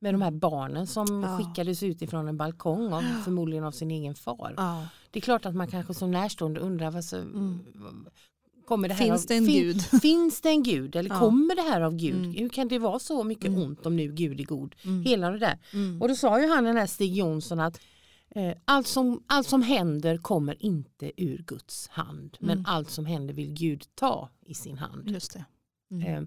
med 0.00 0.14
de 0.14 0.22
här 0.22 0.30
barnen 0.30 0.86
som 0.86 1.22
ja. 1.22 1.38
skickades 1.38 1.82
ut 1.82 2.02
ifrån 2.02 2.28
en 2.28 2.36
balkong 2.36 2.92
av, 2.92 3.02
förmodligen 3.24 3.64
av 3.64 3.72
sin 3.72 3.90
egen 3.90 4.14
far. 4.14 4.54
Ja. 4.56 4.86
Det 5.10 5.18
är 5.18 5.20
klart 5.20 5.46
att 5.46 5.54
man 5.54 5.68
kanske 5.68 5.94
som 5.94 6.10
närstående 6.10 6.60
undrar 6.60 6.90
vad, 6.90 7.04
så, 7.04 7.16
Kommer 8.70 8.88
det 8.88 8.94
här 8.94 9.04
finns 9.04 9.22
av, 9.22 9.28
det 9.28 9.34
en 9.34 9.46
fin, 9.46 9.62
gud? 9.62 9.82
Finns 10.02 10.40
det 10.40 10.48
en 10.48 10.62
gud 10.62 10.96
eller 10.96 11.10
ja. 11.10 11.18
kommer 11.18 11.56
det 11.56 11.62
här 11.62 11.80
av 11.80 11.96
Gud? 11.96 12.24
Mm. 12.24 12.32
Hur 12.32 12.48
kan 12.48 12.68
det 12.68 12.78
vara 12.78 12.98
så 12.98 13.24
mycket 13.24 13.46
mm. 13.46 13.62
ont 13.62 13.86
om 13.86 13.96
nu 13.96 14.12
Gud 14.12 14.40
är 14.40 14.44
god? 14.44 14.74
Mm. 14.84 15.02
Hela 15.02 15.30
det 15.30 15.38
där. 15.38 15.58
Mm. 15.72 16.02
Och 16.02 16.08
då 16.08 16.14
sa 16.14 16.40
ju 16.40 16.48
han 16.48 16.64
den 16.64 16.76
här 16.76 16.86
Stig 16.86 17.14
Jonsson 17.16 17.60
att 17.60 17.80
eh, 18.30 18.52
allt, 18.64 18.86
som, 18.86 19.22
allt 19.26 19.46
som 19.46 19.62
händer 19.62 20.18
kommer 20.18 20.64
inte 20.64 21.12
ur 21.16 21.44
Guds 21.46 21.88
hand 21.88 22.36
men 22.40 22.58
mm. 22.58 22.64
allt 22.68 22.90
som 22.90 23.06
händer 23.06 23.34
vill 23.34 23.52
Gud 23.52 23.84
ta 23.94 24.28
i 24.46 24.54
sin 24.54 24.78
hand. 24.78 25.10
Just 25.10 25.32
det. 25.32 25.44
Eh, 26.06 26.22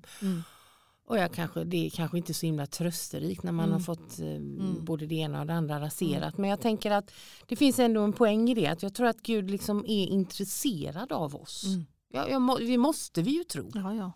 och 1.08 1.18
jag 1.18 1.34
kanske, 1.34 1.64
det 1.64 1.86
är 1.86 1.90
kanske 1.90 2.18
inte 2.18 2.34
så 2.34 2.46
himla 2.46 2.66
trösterikt 2.66 3.44
när 3.44 3.52
man 3.52 3.72
har 3.72 3.80
fått 3.80 4.20
eh, 4.20 4.40
både 4.82 5.06
det 5.06 5.16
ena 5.16 5.40
och 5.40 5.48
det 5.48 5.54
andra 5.54 5.80
raserat. 5.82 6.38
Men 6.38 6.50
jag 6.50 6.62
tänker 6.62 6.92
att 6.92 7.12
det 7.48 7.56
finns 7.56 7.80
ändå 7.80 8.02
en 8.02 8.14
poäng 8.14 8.50
i 8.50 8.54
det. 8.54 8.68
Att 8.68 8.84
jag 8.84 8.94
tror 8.94 9.08
att 9.08 9.22
Gud 9.22 9.52
liksom 9.52 9.86
är 9.88 10.08
intresserad 10.08 11.12
av 11.12 11.36
oss. 11.36 11.66
Ja, 12.16 12.30
jag 12.30 12.58
vi 12.60 12.78
måste 12.78 13.22
vi 13.22 13.32
ju 13.32 13.44
tro. 13.44 13.72
Ja, 13.74 13.96
ja. 13.96 14.12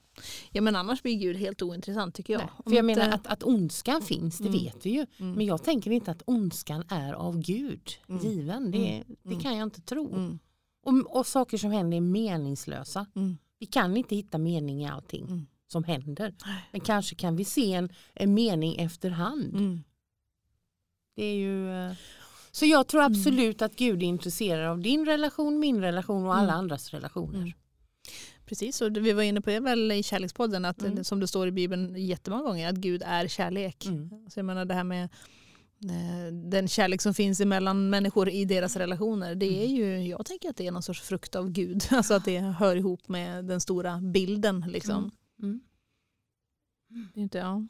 ja 0.51 0.61
men 0.61 0.75
annars 0.75 1.01
blir 1.01 1.15
Gud 1.15 1.35
helt 1.35 1.61
ointressant 1.61 2.15
tycker 2.15 2.33
jag. 2.33 2.39
Nej, 2.41 2.49
för 2.63 2.71
jag 2.71 2.85
menar 2.85 3.09
att, 3.09 3.27
att 3.27 3.43
ondskan 3.43 4.01
finns, 4.01 4.37
det 4.37 4.47
mm. 4.47 4.63
vet 4.63 4.85
vi 4.85 4.89
ju. 4.89 5.05
Mm. 5.17 5.33
Men 5.33 5.45
jag 5.45 5.63
tänker 5.63 5.91
inte 5.91 6.11
att 6.11 6.21
ondskan 6.25 6.83
är 6.89 7.13
av 7.13 7.39
Gud 7.39 7.91
mm. 8.09 8.21
given. 8.21 8.71
Det, 8.71 8.95
mm. 8.95 9.03
det 9.23 9.29
mm. 9.29 9.39
kan 9.39 9.57
jag 9.57 9.63
inte 9.63 9.81
tro. 9.81 10.13
Mm. 10.13 10.39
Och, 10.85 11.17
och, 11.17 11.27
saker 11.27 11.57
som 11.57 11.71
händer 11.71 11.97
är 11.97 12.01
meningslösa. 12.01 13.05
Vi 13.59 13.65
kan 13.65 13.97
inte 13.97 14.15
hitta 14.15 14.37
mening 14.37 14.83
i 14.83 14.87
allting 14.87 15.47
som 15.67 15.83
händer. 15.83 16.35
Men 16.71 16.81
kanske 16.81 17.15
kan 17.15 17.35
vi 17.35 17.45
se 17.45 17.73
en, 17.73 17.89
en 18.13 18.33
mening 18.33 18.75
efterhand. 18.75 19.83
Det 21.15 21.23
är 21.23 21.35
ju... 21.35 21.71
Eh, 21.71 21.93
så 22.51 22.65
jag 22.65 22.87
tror 22.87 23.01
absolut 23.03 23.61
att 23.61 23.75
Gud 23.75 24.03
är 24.03 24.07
intresserad 24.07 24.71
av 24.71 24.79
din 24.79 25.05
relation, 25.05 25.59
min 25.59 25.81
relation 25.81 26.25
och 26.25 26.35
alla 26.35 26.53
andras 26.53 26.89
relationer. 26.89 27.53
Precis, 28.45 28.81
och 28.81 28.97
vi 28.97 29.13
var 29.13 29.23
inne 29.23 29.41
på 29.41 29.49
det 29.49 29.59
väl 29.59 29.91
i 29.91 30.03
kärlekspodden, 30.03 30.65
att 30.65 30.81
mm. 30.81 31.03
som 31.03 31.19
det 31.19 31.27
står 31.27 31.47
i 31.47 31.51
Bibeln 31.51 31.95
jättemånga 31.95 32.43
gånger, 32.43 32.69
att 32.69 32.75
Gud 32.75 33.03
är 33.05 33.27
kärlek. 33.27 33.85
Mm. 33.85 34.09
Så 34.09 34.39
jag 34.39 34.45
menar 34.45 34.65
det 34.65 34.73
här 34.73 34.83
med 34.83 35.03
eh, 35.83 36.33
den 36.33 36.67
kärlek 36.67 37.01
som 37.01 37.13
finns 37.13 37.39
mellan 37.39 37.89
människor 37.89 38.29
i 38.29 38.45
deras 38.45 38.75
relationer, 38.75 39.35
det 39.35 39.45
är 39.45 39.65
mm. 39.65 39.75
ju, 39.75 40.07
jag 40.07 40.25
tänker 40.25 40.49
att 40.49 40.57
det 40.57 40.67
är 40.67 40.71
någon 40.71 40.83
sorts 40.83 41.01
frukt 41.01 41.35
av 41.35 41.49
Gud. 41.49 41.83
Alltså 41.91 42.13
att 42.13 42.25
det 42.25 42.39
hör 42.39 42.75
ihop 42.75 43.07
med 43.07 43.45
den 43.45 43.61
stora 43.61 44.01
bilden. 44.01 44.65
Liksom. 44.67 44.97
Mm. 44.97 45.11
mm. 45.39 45.61
Det 47.13 47.19
är 47.19 47.23
inte, 47.23 47.37
ja. 47.37 47.67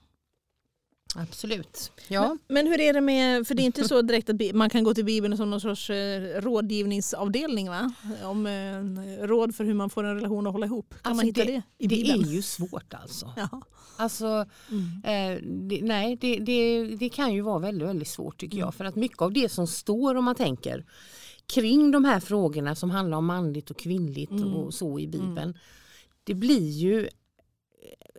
Absolut. 1.15 1.91
Ja. 2.07 2.27
Men, 2.27 2.39
men, 2.47 2.67
hur 2.67 2.81
är 2.81 2.93
det 2.93 3.01
med, 3.01 3.47
för 3.47 3.55
det 3.55 3.61
är 3.61 3.65
inte 3.65 3.87
så 3.87 4.01
direkt 4.01 4.29
att 4.29 4.41
man 4.53 4.69
kan 4.69 4.83
gå 4.83 4.93
till 4.93 5.05
Bibeln 5.05 5.37
som 5.37 5.49
någon 5.49 5.61
sorts 5.61 5.89
eh, 5.89 6.41
rådgivningsavdelning 6.41 7.69
va? 7.69 7.93
Om 8.23 8.45
eh, 8.45 9.27
råd 9.27 9.55
för 9.55 9.63
hur 9.63 9.73
man 9.73 9.89
får 9.89 10.03
en 10.03 10.15
relation 10.15 10.47
att 10.47 10.53
hålla 10.53 10.65
ihop. 10.65 10.89
Kan 10.89 10.99
alltså 11.03 11.15
man 11.15 11.25
hitta 11.25 11.45
det, 11.45 11.51
det 11.51 11.85
i 11.85 11.87
Bibeln? 11.87 12.21
Det 12.21 12.29
är 12.29 12.33
ju 12.33 12.41
svårt 12.41 12.93
alltså. 12.93 13.33
Ja. 13.37 13.61
Alltså, 13.97 14.45
mm. 14.71 15.01
eh, 15.03 15.43
det, 15.43 15.81
nej 15.81 16.17
det, 16.21 16.39
det, 16.39 16.85
det, 16.95 17.09
kan 17.09 17.33
ju 17.33 17.41
vara 17.41 17.59
väldigt, 17.59 17.87
väldigt 17.87 18.07
svårt 18.07 18.37
tycker 18.39 18.57
mm. 18.57 18.65
jag. 18.65 18.75
För 18.75 18.85
att 18.85 18.95
mycket 18.95 19.21
av 19.21 19.33
det 19.33 19.49
som 19.49 19.67
står 19.67 20.15
om 20.15 20.25
man 20.25 20.35
tänker 20.35 20.85
kring 21.45 21.91
de 21.91 22.05
här 22.05 22.19
frågorna 22.19 22.75
som 22.75 22.91
handlar 22.91 23.17
om 23.17 23.25
manligt 23.25 23.71
och 23.71 23.77
kvinnligt 23.77 24.31
mm. 24.31 24.53
och 24.53 24.73
så 24.73 24.99
i 24.99 25.07
Bibeln. 25.07 25.37
Mm. 25.37 25.53
Det 26.23 26.33
blir 26.33 26.69
ju 26.69 27.09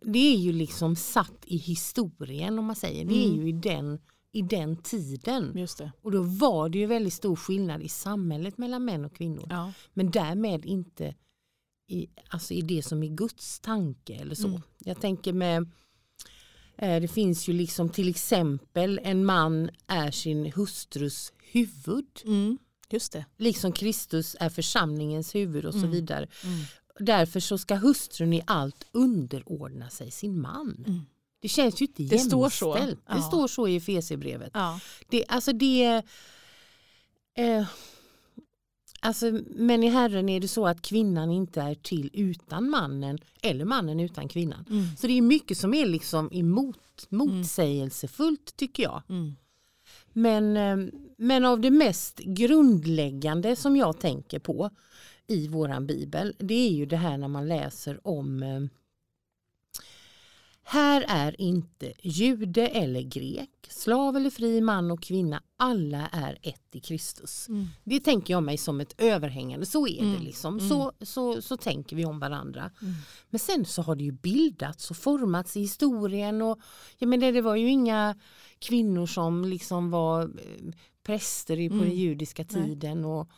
det 0.03 0.35
är 0.35 0.37
ju 0.37 0.53
liksom 0.53 0.97
satt 0.97 1.45
i 1.47 1.57
historien 1.57 2.59
om 2.59 2.65
man 2.65 2.77
säger. 2.77 3.05
Det 3.05 3.25
är 3.25 3.29
mm. 3.29 3.41
ju 3.41 3.49
i 3.49 3.53
den, 3.53 3.99
i 4.33 4.43
den 4.43 4.77
tiden. 4.77 5.67
Och 6.03 6.13
då 6.13 6.23
var 6.23 6.69
det 6.69 6.79
ju 6.79 6.87
väldigt 6.87 7.15
stor 7.15 7.37
skillnad 7.37 7.83
i 7.83 7.89
samhället 7.89 8.59
mellan 8.59 8.85
män 8.85 9.05
och 9.05 9.15
kvinnor. 9.15 9.47
Ja. 9.51 9.73
Men 9.95 10.11
därmed 10.11 10.65
inte 10.65 11.15
i, 11.89 12.09
alltså 12.29 12.55
i 12.55 12.61
det 12.61 12.83
som 12.83 13.03
är 13.03 13.09
Guds 13.09 13.61
tanke 13.61 14.15
eller 14.15 14.35
så. 14.35 14.49
Mm. 14.49 14.61
Jag 14.79 15.01
tänker 15.01 15.33
med 15.33 15.71
Eh, 16.79 17.01
det 17.01 17.09
finns 17.09 17.49
ju 17.49 17.53
liksom 17.53 17.89
till 17.89 18.09
exempel 18.09 19.01
en 19.03 19.25
man 19.25 19.71
är 19.87 20.11
sin 20.11 20.53
hustrus 20.53 21.33
huvud. 21.53 22.23
Mm. 22.25 22.59
Just 22.91 23.13
det. 23.13 23.25
Liksom 23.37 23.73
Kristus 23.73 24.37
är 24.41 24.49
församlingens 24.49 25.35
huvud 25.35 25.65
och 25.65 25.73
så 25.73 25.79
Mm. 25.79 25.91
vidare. 25.91 26.29
Mm. 26.45 26.59
Därför 26.99 27.41
så 27.41 27.59
ska 27.59 27.75
hustrun 27.75 28.33
i 28.33 28.43
allt 28.47 28.85
underordna 28.93 29.91
sig 29.91 30.11
sin 30.11 30.41
man. 30.41 30.85
Mm. 30.87 31.01
Det 31.41 31.49
känns 31.49 31.83
ju 31.83 31.87
inte 31.87 32.03
Det 32.03 32.19
står 32.19 32.49
så. 32.49 32.77
jämställt. 32.77 33.07
Det 33.07 33.13
Ja. 33.17 33.23
står 33.23 33.49
så 33.49 33.69
i 33.69 33.77
Efesierbrevet. 33.77 34.51
Ja. 34.55 34.81
Det, 35.09 35.25
alltså 35.29 35.53
det, 35.53 36.03
eh, 37.35 37.67
alltså, 39.01 39.41
men 39.57 39.83
i 39.85 39.89
Herren 39.89 40.29
är 40.29 40.41
det 40.41 40.49
så 40.49 40.67
att 40.67 40.83
kvinnan 40.83 41.31
inte 41.31 41.61
är 41.61 41.75
till 41.75 42.11
utan 42.13 42.71
mannen 42.71 43.19
eller 43.43 43.65
mannen 43.65 44.01
utan 44.01 44.29
kvinnan. 44.29 44.65
Mm. 44.71 44.97
Så 44.97 45.07
det 45.07 45.13
är 45.19 45.23
mycket 45.23 45.59
som 45.59 45.75
är 45.75 45.87
liksom 45.87 46.29
emot, 46.33 47.07
motsägelsefullt 47.09 48.57
tycker 48.57 48.83
jag. 48.83 49.03
Mm. 49.09 49.33
Men, 50.13 50.57
eh, 50.57 50.93
men 51.19 51.45
av 51.45 51.61
det 51.61 51.71
mest 51.71 52.19
grundläggande 52.19 53.57
som 53.57 53.77
jag 53.77 53.99
tänker 54.01 54.39
på 54.39 54.71
i 55.29 55.49
våran 55.49 55.87
bibel 55.87 56.35
det 56.39 56.55
är 56.55 56.71
ju 56.73 56.87
det 56.87 56.97
här 56.97 57.17
när 57.19 57.29
man 57.29 57.49
läser 57.49 58.07
om 58.07 58.43
eh, 58.43 58.61
här 60.63 61.05
är 61.09 61.41
inte 61.41 61.93
jude 62.03 62.67
eller 62.67 63.01
grek, 63.03 63.51
slav 63.69 64.17
eller 64.17 64.31
fri, 64.31 64.61
man 64.61 64.91
och 64.91 65.03
kvinna. 65.03 65.43
Alla 65.57 66.09
är 66.13 66.39
ett 66.43 66.63
i 66.73 66.81
Kristus. 66.81 67.49
Mm. 67.49 67.67
Det 67.85 68.01
tänker 68.01 68.35
jag 68.35 68.43
mig 68.43 68.59
som 68.59 68.81
ett 68.81 68.95
överhängande. 68.99 69.67
Så 69.67 69.87
är 69.89 70.01
det 70.03 70.09
Mm. 70.09 70.23
liksom. 70.23 70.59
Mm. 70.59 70.69
Så, 70.69 70.93
så, 71.01 71.43
så 71.43 71.57
tänker 71.57 71.97
vi 71.97 72.05
om 72.05 72.19
varandra. 72.21 72.71
Mm. 72.83 72.95
Men 73.31 73.39
sen 73.39 73.65
så 73.65 73.83
har 73.83 73.97
det 73.97 74.05
ju 74.05 74.13
bildats 74.13 74.91
och 74.91 74.97
formats 74.97 75.57
i 75.57 75.61
historien. 75.61 76.43
Och, 76.43 76.59
jag 76.99 77.09
menar, 77.09 77.33
det 77.33 77.41
var 77.41 77.57
ju 77.57 77.69
inga 77.69 78.17
kvinnor 78.59 79.07
som 79.07 79.45
liksom 79.45 79.91
var 79.91 80.23
eh, 80.23 80.29
präster 81.03 81.61
i- 81.61 81.69
på 81.69 81.75
Mm. 81.75 81.89
den 81.89 81.97
judiska 81.97 82.45
Nej. 82.51 82.65
tiden. 82.65 83.05
Och, 83.05 83.29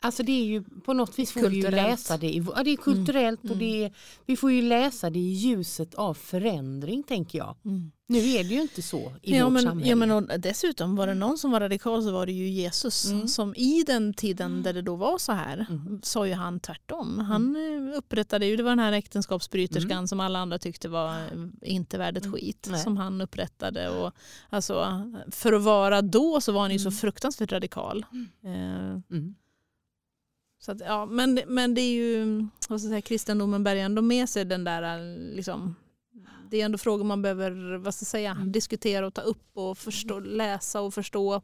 alltså 0.00 0.22
det 0.22 0.32
är 0.32 0.44
ju 0.44 0.62
på 0.64 0.92
något 0.92 1.18
vis 1.18 1.32
får 1.32 1.40
vi 1.40 1.56
ju 1.56 1.62
kulturellt. 1.62 1.88
läsa 1.90 2.16
det. 2.16 2.26
I, 2.34 2.44
ja, 2.56 2.62
det 2.64 2.70
är 2.70 2.76
kulturellt 2.76 3.40
och 3.40 3.46
Mm. 3.46 3.58
det 3.58 3.84
är, 3.84 3.92
vi 4.26 4.36
får 4.36 4.52
ju 4.52 4.62
läsa 4.62 5.10
det 5.10 5.18
i 5.18 5.32
ljuset 5.32 5.94
av 5.94 6.14
förändring 6.14 7.02
tänker 7.02 7.38
jag. 7.38 7.56
Mm. 7.64 7.92
Nu 8.08 8.18
är 8.18 8.44
det 8.44 8.54
ju 8.54 8.60
inte 8.62 8.82
så 8.82 9.12
i 9.22 9.36
Ja 9.36 9.44
vårt 9.44 9.52
men, 9.52 9.62
samhälle. 9.62 9.90
ja 9.90 9.96
men 9.96 10.10
och 10.10 10.40
dessutom 10.40 10.96
var 10.96 11.06
det 11.06 11.14
någon 11.14 11.38
som 11.38 11.50
var 11.50 11.60
radikal 11.60 12.02
så 12.02 12.10
var 12.12 12.26
det 12.26 12.32
ju 12.32 12.48
Jesus 12.48 13.06
Mm. 13.10 13.28
som 13.28 13.54
i 13.54 13.84
den 13.86 14.14
tiden 14.14 14.62
där 14.62 14.72
det 14.72 14.82
då 14.82 14.96
var 14.96 15.18
så 15.18 15.32
här 15.32 15.66
Mm. 15.70 16.00
sa 16.02 16.26
ju 16.26 16.32
han 16.34 16.60
tvärtom. 16.60 17.18
Han 17.18 17.56
eh, 17.56 17.98
upprättade 17.98 18.46
ju, 18.46 18.56
det 18.56 18.62
var 18.62 18.70
den 18.70 18.78
här 18.78 18.92
äktenskapsbryterskan 18.92 19.92
Mm. 19.92 20.06
som 20.06 20.20
alla 20.20 20.38
andra 20.38 20.58
tyckte 20.58 20.88
var 20.88 21.08
eh, 21.14 21.22
inte 21.62 21.98
värd 21.98 22.16
ett 22.16 22.24
Mm. 22.24 22.32
skit 22.34 22.68
som 22.84 22.96
han 22.96 23.20
upprättade. 23.20 23.88
Och, 23.90 24.12
alltså, 24.50 25.02
för 25.30 25.52
att 25.52 25.62
vara 25.62 26.02
då 26.02 26.40
så 26.40 26.52
var 26.52 26.60
han 26.60 26.70
ju 26.72 26.78
så 26.78 26.88
Mm. 26.88 26.96
fruktansvärt 26.96 27.52
radikal. 27.52 28.06
Eh, 28.44 28.50
Mm. 29.10 29.34
Så 30.58 30.72
att, 30.72 30.80
ja, 30.80 31.06
men, 31.06 31.40
men 31.46 31.74
det 31.74 31.80
är 31.80 31.94
ju, 31.94 32.40
vad 32.68 32.80
ska 32.80 32.86
jag 32.86 32.90
säga, 32.90 33.00
kristendomen 33.00 33.64
bär 33.64 33.76
ändå 33.76 34.02
med 34.02 34.28
sig 34.28 34.44
den 34.44 34.64
där 34.64 35.16
liksom, 35.36 35.74
det 36.50 36.60
är 36.60 36.64
ändå 36.64 36.78
frågor 36.78 37.04
man 37.04 37.22
behöver 37.22 37.76
vad 37.76 37.94
ska 37.94 38.02
jag 38.02 38.08
säga, 38.08 38.30
Mm. 38.30 38.52
diskutera 38.52 39.06
och 39.06 39.14
ta 39.14 39.20
upp 39.20 39.50
och 39.54 39.78
förstå, 39.78 40.20
läsa 40.20 40.80
och 40.80 40.94
förstå. 40.94 41.42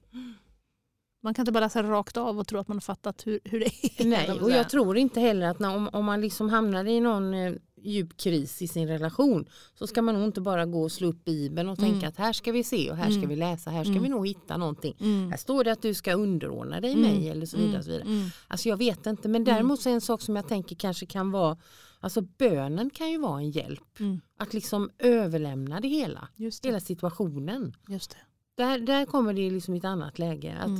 Man 1.24 1.34
kan 1.34 1.42
inte 1.42 1.52
bara 1.52 1.60
läsa 1.64 1.82
rakt 1.82 2.16
av 2.16 2.38
och 2.38 2.46
tro 2.48 2.58
att 2.58 2.68
man 2.68 2.76
har 2.76 2.80
fattat 2.80 3.26
hur, 3.26 3.40
hur 3.44 3.60
det 3.60 3.66
är. 3.66 4.04
Nej, 4.04 4.30
och 4.40 4.50
jag 4.50 4.68
tror 4.70 4.96
inte 4.96 5.20
heller 5.20 5.46
att 5.46 5.58
när, 5.58 5.76
om, 5.76 5.88
om 5.92 6.04
man 6.04 6.20
liksom 6.20 6.48
hamnar 6.48 6.84
i 6.84 7.00
någon 7.00 7.34
eh, 7.34 7.52
djup 7.82 8.16
kris 8.16 8.62
i 8.62 8.68
sin 8.68 8.88
relation 8.88 9.44
så 9.74 9.86
ska 9.86 10.02
man 10.02 10.14
nog 10.14 10.24
inte 10.24 10.40
bara 10.40 10.66
gå 10.66 10.82
och 10.82 10.92
slå 10.92 11.08
upp 11.08 11.24
bibeln 11.24 11.68
och 11.68 11.78
Mm. 11.78 11.90
tänka 11.90 12.08
att 12.08 12.16
här 12.16 12.32
ska 12.32 12.52
vi 12.52 12.64
se 12.64 12.90
och 12.90 12.96
här 12.96 13.04
ska 13.10 13.16
Mm. 13.16 13.28
vi 13.28 13.36
läsa, 13.36 13.70
här 13.70 13.84
ska 13.84 13.90
Mm. 13.90 14.02
vi 14.02 14.08
nog 14.08 14.26
hitta 14.28 14.56
någonting. 14.56 14.96
Mm. 15.00 15.30
Här 15.30 15.36
står 15.36 15.64
det 15.64 15.72
att 15.72 15.82
du 15.82 15.94
ska 15.94 16.12
underordna 16.14 16.80
dig 16.80 16.92
Mm. 16.92 17.02
mig 17.02 17.28
eller 17.28 17.46
så 17.46 17.56
vidare. 17.56 17.82
Så 17.82 17.90
vidare. 17.90 18.30
Alltså 18.48 18.68
jag 18.68 18.76
vet 18.76 19.06
inte 19.06 19.28
men 19.28 19.44
däremot 19.44 19.80
så 19.80 19.88
är 19.88 19.94
en 19.94 20.00
sak 20.00 20.20
som 20.22 20.36
jag 20.36 20.48
tänker 20.48 20.76
kanske 20.76 21.06
kan 21.06 21.30
vara 21.30 21.56
Alltså 22.04 22.20
bönen 22.20 22.90
kan 22.90 23.10
ju 23.10 23.18
vara 23.18 23.38
en 23.40 23.50
hjälp. 23.50 23.98
Att 24.38 24.54
liksom 24.54 24.90
överlämna 24.98 25.80
det 25.80 25.88
hela. 25.88 26.28
Just 26.36 26.62
det. 26.62 26.68
Hela 26.68 26.80
situationen. 26.80 27.76
Just 27.88 28.10
det. 28.10 28.16
Där, 28.54 28.78
där 28.78 29.06
kommer 29.06 29.32
det 29.32 29.50
liksom 29.50 29.74
i 29.74 29.78
ett 29.78 29.84
annat 29.84 30.18
läge. 30.18 30.56
Att. 30.60 30.70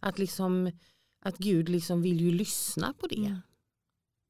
Att, 0.00 0.18
liksom, 0.18 0.70
att 1.24 1.38
Gud 1.38 1.68
liksom 1.68 2.02
vill 2.02 2.20
ju 2.20 2.30
lyssna 2.32 2.94
på 3.00 3.06
det. 3.06 3.16
Mm. 3.26 3.38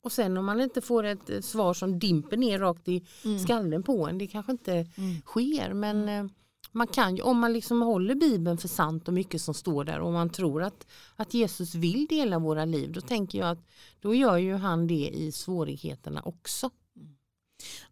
Och 0.03 0.13
sen 0.13 0.37
om 0.37 0.45
man 0.45 0.61
inte 0.61 0.81
får 0.81 1.05
ett 1.05 1.31
eh, 1.31 1.41
svar 1.41 1.75
som 1.75 1.99
dimper 1.99 2.37
ner 2.37 2.59
rakt 2.59 2.89
i 2.89 3.07
Mm. 3.25 3.39
skallen 3.39 3.83
på 3.83 4.09
en, 4.09 4.19
det 4.19 4.27
kanske 4.27 4.53
inte 4.53 4.73
Mm. 4.73 5.21
sker. 5.27 5.73
Men 5.73 6.09
eh, 6.09 6.25
man 6.73 6.87
kan 6.87 7.17
ju, 7.17 7.23
om 7.23 7.39
man 7.39 7.53
liksom 7.53 7.83
håller 7.83 8.15
Bibeln 8.15 8.59
för 8.59 8.69
sant 8.69 9.09
och 9.09 9.15
mycket 9.15 9.43
som 9.43 9.55
står 9.55 9.85
där 9.85 10.01
och 10.01 10.13
man 10.13 10.31
tror 10.31 10.63
att, 10.63 10.87
att 11.17 11.35
Jesus 11.35 11.75
vill 11.75 12.07
dela 12.07 12.39
våra 12.39 12.65
liv, 12.65 12.93
då 12.93 13.01
tänker 13.01 13.39
jag 13.39 13.51
att 13.51 13.67
då 14.01 14.15
gör 14.15 14.37
ju 14.37 14.55
han 14.55 14.87
det 14.87 15.09
i 15.15 15.33
svårigheterna 15.33 16.23
också. 16.23 16.71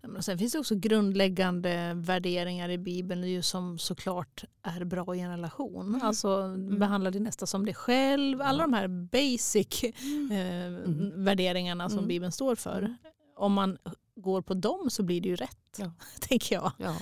Ja, 0.01 0.09
men 0.09 0.23
sen 0.23 0.39
finns 0.39 0.53
det 0.53 0.59
också 0.59 0.75
grundläggande 0.75 1.93
värderingar 1.97 2.69
i 2.69 2.79
Bibeln 2.79 3.29
ju 3.29 3.43
som 3.43 3.79
såklart 3.79 4.45
är 4.63 4.85
bra 4.85 5.15
i 5.17 5.21
en 5.21 5.31
relation. 5.31 6.01
Alltså 6.03 6.55
behandla 6.79 7.11
din 7.11 7.23
nästa 7.23 7.47
som 7.47 7.65
dig 7.65 7.75
själv. 7.75 8.43
Alla 8.43 8.63
de 8.63 8.73
här 8.73 8.89
basic 8.89 9.83
eh, 9.85 10.91
värderingarna 11.15 11.89
som 11.89 11.99
Mm. 11.99 12.09
Bibeln 12.09 12.33
står 12.33 12.55
för. 12.55 12.97
Om 13.37 13.53
man 13.53 13.79
går 14.17 14.43
på 14.43 14.55
dem 14.55 14.91
så 14.91 15.03
blir 15.03 15.21
det 15.21 15.29
ju 15.29 15.37
rätt, 15.37 15.79
Ja. 15.79 15.93
tänker 16.21 16.55
jag. 16.55 16.73
Ja. 16.79 16.97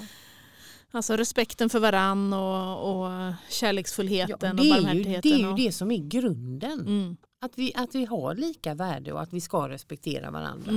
Alltså 0.91 1.17
respekten 1.17 1.71
för 1.71 1.81
varann 1.81 2.33
och, 2.33 2.91
och 3.03 3.33
kärleksfullheten 3.51 4.57
det, 4.57 4.63
och 4.63 4.69
barmhärtigheten. 4.69 5.21
det 5.23 5.37
är 5.37 5.39
ju 5.39 5.47
och, 5.49 5.57
det 5.57 5.73
som 5.73 5.91
är 5.91 6.09
grunden. 6.09 6.81
Mm, 6.81 7.17
Att, 7.41 7.53
vi, 7.59 7.73
att 7.75 7.95
vi 7.95 8.05
har 8.05 8.35
lika 8.35 8.75
värde 8.75 9.13
och 9.13 9.23
att 9.23 9.33
vi 9.33 9.41
ska 9.41 9.69
respektera 9.69 10.31
varandra. 10.31 10.73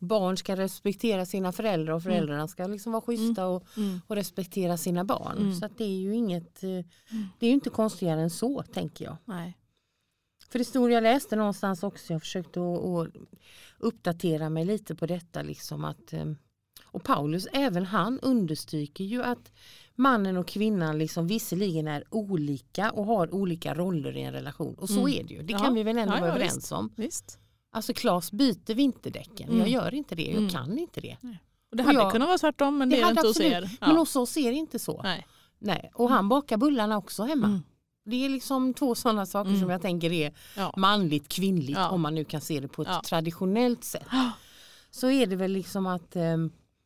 Mm, 0.00 0.08
Barn 0.08 0.36
ska 0.36 0.56
respektera 0.56 1.26
sina 1.26 1.52
föräldrar 1.52 1.94
och 1.94 2.02
föräldrarna 2.02 2.48
ska 2.48 2.66
liksom 2.66 2.92
vara 2.92 3.02
schyssta 3.02 3.46
och, 3.46 3.64
mm, 3.76 4.00
och 4.06 4.16
respektera 4.16 4.76
sina 4.76 5.04
barn. 5.04 5.38
Mm. 5.38 5.54
Så 5.54 5.66
att 5.66 5.78
det 5.78 5.84
är 5.84 5.98
ju 5.98 6.14
inget, 6.14 6.62
eh, 6.62 6.70
det 7.38 7.46
är 7.46 7.48
ju 7.48 7.54
inte 7.54 7.70
konstigare 7.70 8.20
än 8.20 8.30
så 8.30 8.62
tänker 8.62 9.04
jag. 9.04 9.16
nej. 9.24 9.54
För 10.50 10.58
det 10.58 10.64
stod, 10.64 10.90
jag 10.90 11.02
läste 11.02 11.36
någonstans 11.36 11.82
också, 11.82 12.12
jag 12.12 12.20
försökte 12.22 12.60
att, 12.60 12.84
att 12.84 13.08
uppdatera 13.78 14.50
mig 14.50 14.64
lite 14.64 14.94
på 14.94 15.06
detta. 15.06 15.42
Liksom 15.42 15.84
att, 15.84 16.12
eh, 16.12 16.24
och 16.84 17.04
Paulus, 17.04 17.46
även 17.52 17.86
han 17.86 18.20
understryker 18.20 19.04
ju 19.04 19.22
att 19.22 19.52
mannen 19.94 20.36
och 20.36 20.48
kvinnan 20.48 20.98
liksom 20.98 21.26
visserligen 21.26 21.88
är 21.88 22.04
olika 22.10 22.90
och 22.90 23.04
har 23.06 23.34
olika 23.34 23.74
roller 23.74 24.16
i 24.16 24.22
en 24.22 24.32
relation. 24.32 24.74
Och 24.74 24.88
så 24.88 25.00
Mm. 25.06 25.20
är 25.20 25.24
det 25.28 25.34
ju, 25.34 25.42
det 25.42 25.52
Ja. 25.52 25.58
kan 25.58 25.74
vi 25.74 25.82
väl 25.82 25.98
ändå 25.98 26.14
Ja, 26.14 26.20
vara 26.20 26.28
ja, 26.30 26.34
överens 26.34 26.56
visst. 26.56 26.72
om. 26.72 26.92
Visst. 26.96 27.38
Alltså 27.78 27.92
Klas 27.94 28.32
byter 28.32 28.74
vinterdäcken, 28.74 29.48
Mm. 29.48 29.58
jag 29.60 29.68
gör 29.68 29.94
inte 29.94 30.14
det, 30.14 30.22
jag 30.26 30.36
Mm. 30.36 30.50
kan 30.50 30.78
inte 30.78 31.00
det. 31.00 31.16
Och 31.70 31.76
det 31.76 31.82
Och 31.82 31.86
hade 31.86 31.98
jag- 31.98 32.12
kunnat 32.12 32.28
vara 32.28 32.38
tvärtom 32.38 32.78
men 32.78 32.88
det, 32.88 32.96
Det 32.96 33.02
är 33.02 33.10
inte 33.10 33.26
hos 33.26 33.40
er. 33.40 33.70
Ja. 33.80 33.86
Men 33.86 33.96
hos 33.96 34.16
oss 34.16 34.36
är 34.36 34.50
det 34.50 34.56
inte 34.56 34.78
så. 34.78 35.00
nej. 35.02 35.26
Nej. 35.58 35.90
Och 35.94 36.10
han 36.10 36.28
bakar 36.28 36.56
bullarna 36.56 36.96
också 36.98 37.22
hemma. 37.22 37.46
Mm. 37.46 37.60
Det 38.04 38.24
är 38.24 38.28
liksom 38.28 38.74
två 38.74 38.94
sådana 38.94 39.26
saker 39.26 39.48
Mm. 39.50 39.60
som 39.60 39.70
jag 39.70 39.82
tänker 39.82 40.12
är 40.12 40.32
Ja. 40.56 40.74
manligt 40.76 41.28
kvinnligt 41.28 41.78
Ja. 41.78 41.88
om 41.90 42.00
man 42.00 42.14
nu 42.14 42.24
kan 42.24 42.40
se 42.40 42.60
det 42.60 42.68
på 42.68 42.82
ett 42.82 43.02
traditionellt 43.04 43.84
sätt. 43.84 44.06
Så 44.90 45.10
är 45.10 45.26
det 45.26 45.36
väl 45.36 45.52
liksom 45.52 45.86
att 45.86 46.16
eh, 46.16 46.36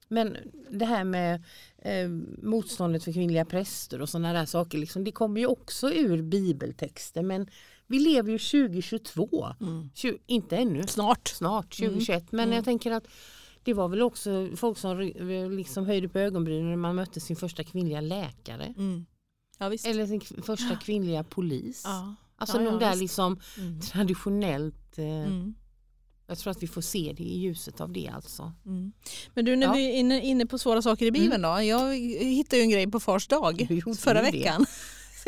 men 0.08 0.36
det 0.70 0.84
här 0.84 1.04
med 1.04 1.42
eh, 1.78 2.08
motståndet 2.42 3.04
för 3.04 3.12
kvinnliga 3.12 3.44
präster 3.44 4.00
och 4.02 4.08
sådana 4.08 4.32
där 4.32 4.46
saker 4.46 4.78
liksom, 4.78 5.04
det 5.04 5.12
kommer 5.12 5.40
ju 5.40 5.46
också 5.46 5.92
ur 5.92 6.22
bibeltexter 6.22 7.22
men 7.22 7.46
vi 7.92 7.98
lever 7.98 8.32
ju 8.32 8.38
2022, 8.38 9.46
Mm. 9.60 9.90
Tju- 9.94 10.18
inte 10.26 10.56
ännu, 10.56 10.86
Snart. 10.86 11.28
snart 11.28 11.76
2021 11.76 12.32
men 12.32 12.40
Mm. 12.44 12.56
jag 12.56 12.64
tänker 12.64 12.90
att 12.92 13.04
det 13.64 13.74
var 13.74 13.88
väl 13.88 14.02
också 14.02 14.48
folk 14.56 14.78
som 14.78 14.98
liksom 15.56 15.86
höjde 15.86 16.08
på 16.08 16.18
ögonbrynen 16.18 16.70
när 16.70 16.76
man 16.76 16.94
mötte 16.94 17.20
sin 17.20 17.36
första 17.36 17.64
kvinnliga 17.64 18.00
läkare. 18.00 18.74
Mm. 18.76 19.06
Ja 19.58 19.68
visst. 19.68 19.86
Eller 19.86 20.06
sin 20.06 20.20
första 20.20 20.76
kvinnliga 20.84 21.24
polis. 21.24 21.82
ja. 21.84 22.14
Alltså 22.36 22.62
Ja, 22.62 22.70
de 22.70 22.78
där 22.78 22.90
visst. 22.90 23.00
liksom 23.02 23.40
Mm. 23.58 23.80
traditionellt. 23.80 24.98
Eh, 24.98 25.04
Mm. 25.04 25.54
Jag 26.26 26.38
tror 26.38 26.50
att 26.50 26.62
vi 26.62 26.66
får 26.66 26.80
se 26.80 27.14
det 27.16 27.22
i 27.22 27.38
ljuset 27.38 27.80
av 27.80 27.92
det 27.92 28.08
alltså. 28.14 28.52
Mm. 28.66 28.92
Men 29.34 29.44
du 29.44 29.56
när 29.56 29.66
Ja. 29.66 29.72
vi 29.72 29.84
är 29.86 29.92
inne, 29.96 30.20
inne 30.22 30.46
på 30.46 30.58
svåra 30.58 30.82
saker 30.82 31.06
i 31.06 31.10
Bibeln 31.10 31.42
då. 31.42 31.48
Jag 31.62 31.94
hittade 32.24 32.56
ju 32.56 32.62
en 32.62 32.70
grej 32.70 32.86
på 32.90 33.00
fars 33.00 33.26
dag 33.28 33.68
förra 33.98 34.22
veckan. 34.22 34.66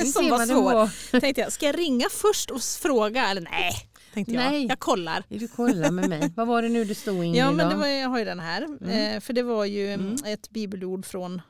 Som 0.03 0.25
se 0.25 0.31
var 0.31 0.39
det 0.39 0.47
svår. 0.47 1.11
Tänkte 1.21 1.41
jag, 1.41 1.53
ska 1.53 1.67
jag 1.67 1.79
ringa 1.79 2.07
först 2.11 2.51
och 2.51 2.61
fråga? 2.63 3.27
Eller 3.31 3.41
nej, 3.41 3.73
tänkte 4.15 4.33
jag. 4.35 4.51
Nej. 4.51 4.67
Jag 4.67 4.79
kollar. 4.79 5.25
Du 5.29 5.49
kollar 5.49 5.91
med 5.91 6.09
mig. 6.09 6.33
vad 6.37 6.47
var 6.47 6.63
det 6.63 6.69
nu 6.69 6.85
det 6.85 6.95
stod 6.95 7.25
Ingrid? 7.25 7.41
Ja 7.43 7.53
men 7.53 7.67
då? 7.69 7.71
det 7.75 7.77
var, 7.81 7.87
jag 7.87 8.09
har 8.09 8.19
ju 8.19 8.25
den 8.25 8.41
här. 8.41 8.63
Mm. 8.63 9.15
Eh, 9.17 9.21
för 9.21 9.33
det 9.33 9.43
var 9.43 9.65
ju 9.65 9.89
Mm. 9.93 10.17
ett 10.25 10.51
bibelord 10.51 11.07
från, 11.07 11.43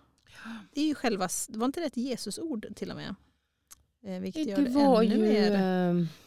det 0.75 0.81
är 0.81 0.85
ju 0.87 0.95
själva, 0.95 1.29
det 1.49 1.59
var 1.59 1.67
inte 1.67 1.81
det 1.81 1.87
ett 1.87 1.97
Jesusord 1.97 2.67
till 2.77 2.91
och 2.91 2.97
med? 2.97 3.15
Eh, 4.07 4.21
vilket 4.21 4.47
gör 4.47 4.57
det 4.57 4.63
det 4.63 4.71
var 4.71 5.03
ännu 5.03 5.15
ju 5.15 5.23
mer. 5.51 5.53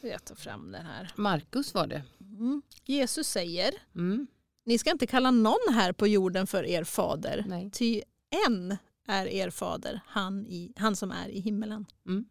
eh, 0.04 0.10
Jag 0.12 0.26
tar 0.26 0.36
fram 0.36 0.72
den 0.72 0.86
här. 0.86 1.12
Markus 1.16 1.74
var 1.74 1.88
det. 1.88 2.02
Mm. 2.22 2.62
Jesus 2.86 3.28
säger, 3.28 3.74
Mm. 3.96 4.28
ni 4.66 4.78
ska 4.78 4.92
inte 4.92 5.08
kalla 5.08 5.32
någon 5.32 5.74
här 5.74 5.92
på 5.92 6.08
jorden 6.08 6.48
för 6.48 6.66
er 6.66 6.84
fader. 6.84 7.46
Nej. 7.48 7.70
Ty 7.72 8.02
en 8.48 8.78
är 9.08 9.26
er 9.28 9.50
fader, 9.50 10.02
han, 10.06 10.46
i, 10.48 10.74
han 10.76 10.96
som 10.96 11.12
är 11.12 11.30
i 11.30 11.40
himmelen. 11.40 11.86
Mm. 12.08 12.26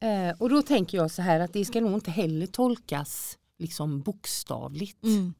Eh, 0.00 0.36
och 0.38 0.48
då 0.50 0.62
tänker 0.62 0.98
jag 0.98 1.10
så 1.10 1.22
här 1.22 1.40
att 1.40 1.52
det 1.52 1.64
ska 1.64 1.80
nog 1.80 1.94
inte 1.94 2.10
heller 2.10 2.46
tolkas 2.46 3.38
liksom 3.58 4.00
bokstavligt. 4.00 5.04
Mm. 5.04 5.34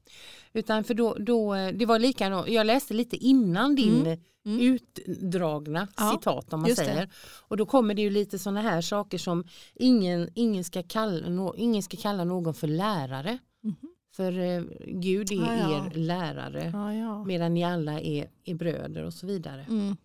Utan 0.52 0.84
för 0.84 0.94
då, 0.94 1.14
då, 1.14 1.54
eh, 1.54 1.72
det 1.72 1.86
var 1.86 1.98
likadant, 1.98 2.48
jag 2.48 2.66
läste 2.66 2.94
lite 2.94 3.16
innan 3.16 3.74
din 3.74 4.00
Mm. 4.06 4.18
Mm. 4.46 4.60
utdragna 4.60 5.88
Ja, 5.96 6.10
citat 6.12 6.52
om 6.52 6.60
man 6.60 6.68
just 6.68 6.80
det. 6.80 6.86
säger. 6.86 7.10
Och 7.48 7.56
då 7.56 7.66
kommer 7.66 7.94
det 7.94 8.02
ju 8.02 8.10
lite 8.10 8.38
sådana 8.38 8.60
här 8.62 8.80
saker 8.80 9.18
som 9.18 9.44
ingen, 9.74 10.30
ingen, 10.34 10.64
ska 10.64 10.82
kalla, 10.82 11.52
ingen 11.56 11.82
ska 11.82 11.96
kalla 11.96 12.24
någon 12.24 12.54
för 12.54 12.66
lärare. 12.66 13.38
För 14.18 14.38
eh, 14.38 14.62
Gud 14.86 15.32
är 15.32 15.42
Ah, 15.42 15.54
ja. 15.70 15.86
er 15.86 15.90
lärare 15.94 16.70
Ja, 16.72 16.94
ja. 16.94 17.24
medan 17.24 17.54
ni 17.54 17.64
alla 17.64 18.00
är, 18.00 18.30
är 18.44 18.54
bröder 18.54 19.02
och 19.04 19.14
så 19.14 19.26
vidare. 19.26 19.66
Mm. 19.68 19.96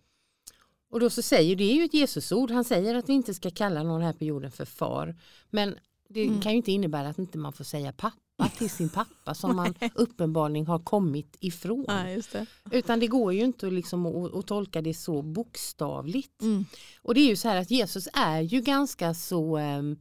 Och 0.90 1.00
då 1.00 1.10
så 1.10 1.22
säger, 1.22 1.56
det 1.56 1.64
är 1.64 1.74
ju 1.74 1.84
ett 1.84 1.94
Jesusord, 1.94 2.50
han 2.50 2.64
säger 2.64 2.94
att 2.94 3.08
vi 3.08 3.12
inte 3.12 3.34
ska 3.34 3.50
kalla 3.50 3.82
någon 3.82 4.02
här 4.02 4.12
på 4.12 4.24
jorden 4.24 4.50
för 4.50 4.64
far. 4.64 5.16
Men 5.50 5.74
det 6.08 6.26
Mm. 6.26 6.40
kan 6.40 6.52
ju 6.52 6.56
inte 6.56 6.72
innebära 6.72 7.08
att 7.08 7.18
inte 7.18 7.38
man 7.38 7.52
får 7.52 7.64
säga 7.64 7.92
pappa 7.92 8.48
till 8.58 8.70
sin 8.70 8.88
pappa 8.88 9.34
som 9.34 9.56
man 9.56 9.74
uppenbarligen 9.94 10.66
har 10.66 10.78
kommit 10.78 11.36
ifrån. 11.40 11.86
Just 12.14 12.32
det. 12.32 12.46
Utan 12.70 13.00
det 13.00 13.06
går 13.06 13.32
ju 13.32 13.40
inte 13.44 13.66
liksom 13.70 14.06
att, 14.06 14.34
att 14.34 14.46
tolka 14.46 14.82
det 14.82 14.94
så 14.94 15.22
bokstavligt. 15.22 16.42
Mm. 16.42 16.64
Och 17.02 17.14
det 17.14 17.20
är 17.20 17.28
ju 17.28 17.36
så 17.36 17.48
här 17.48 17.56
att 17.56 17.70
Jesus 17.70 18.08
är 18.14 18.40
ju 18.40 18.60
ganska 18.60 19.14
så 19.14 19.56
ehm, 19.56 19.96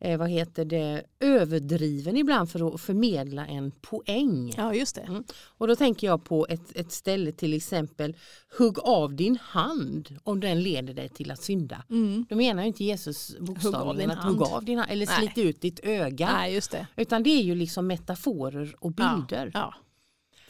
eh, 0.00 0.18
vad 0.18 0.30
heter 0.30 0.64
det, 0.64 1.02
överdriven 1.20 2.16
ibland 2.16 2.50
för 2.50 2.74
att 2.74 2.80
förmedla 2.80 3.46
en 3.46 3.70
poäng. 3.70 4.52
Ja, 4.56 4.74
just 4.74 4.94
det. 4.94 5.00
Mm. 5.00 5.24
Och 5.46 5.68
då 5.68 5.76
tänker 5.76 6.06
jag 6.06 6.24
på 6.24 6.46
ett, 6.50 6.76
ett 6.76 6.92
ställe 6.92 7.32
till 7.32 7.54
exempel, 7.54 8.16
hugg 8.58 8.78
av 8.78 9.14
din 9.14 9.36
hand 9.42 10.18
om 10.24 10.40
den 10.40 10.62
leder 10.62 10.94
dig 10.94 11.08
till 11.08 11.30
att 11.30 11.42
synda. 11.42 11.84
Mm. 11.90 12.26
Då 12.28 12.36
menar 12.36 12.62
ju 12.62 12.68
inte 12.68 12.84
Jesus 12.84 13.38
bokstavligen 13.38 14.10
att 14.10 14.24
hugga 14.24 14.46
av 14.46 14.64
din 14.64 14.78
hand 14.78 14.90
eller 14.90 15.06
Nej. 15.06 15.16
slit 15.32 15.46
ut 15.46 15.60
ditt 15.60 15.80
öga. 15.82 16.32
Nej, 16.32 16.54
just 16.54 16.70
det. 16.70 16.86
Utan 16.96 17.22
det 17.22 17.30
är 17.30 17.42
ju 17.42 17.54
liksom 17.54 17.86
metaforer 17.86 18.74
och 18.80 18.92
bilder. 18.92 19.50
Ja. 19.54 19.74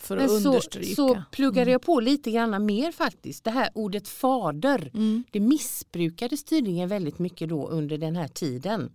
För 0.01 0.17
Men 0.17 0.25
att 0.25 0.43
så, 0.43 0.49
understryka. 0.49 0.95
så 0.95 1.23
pluggade 1.33 1.71
jag 1.71 1.83
på 1.83 2.01
lite 2.01 2.31
grann 2.31 2.67
mer 2.67 2.93
faktiskt. 2.93 3.45
Det 3.45 3.51
här 3.51 3.69
ordet 3.75 4.09
fader, 4.09 4.91
Mm. 4.95 5.25
det 5.31 5.41
missbrukades 5.41 6.45
tydligen 6.45 6.89
väldigt 6.89 7.19
mycket 7.19 7.49
då 7.49 7.69
under 7.69 7.99
den 7.99 8.17
här 8.17 8.29
tiden. 8.29 8.93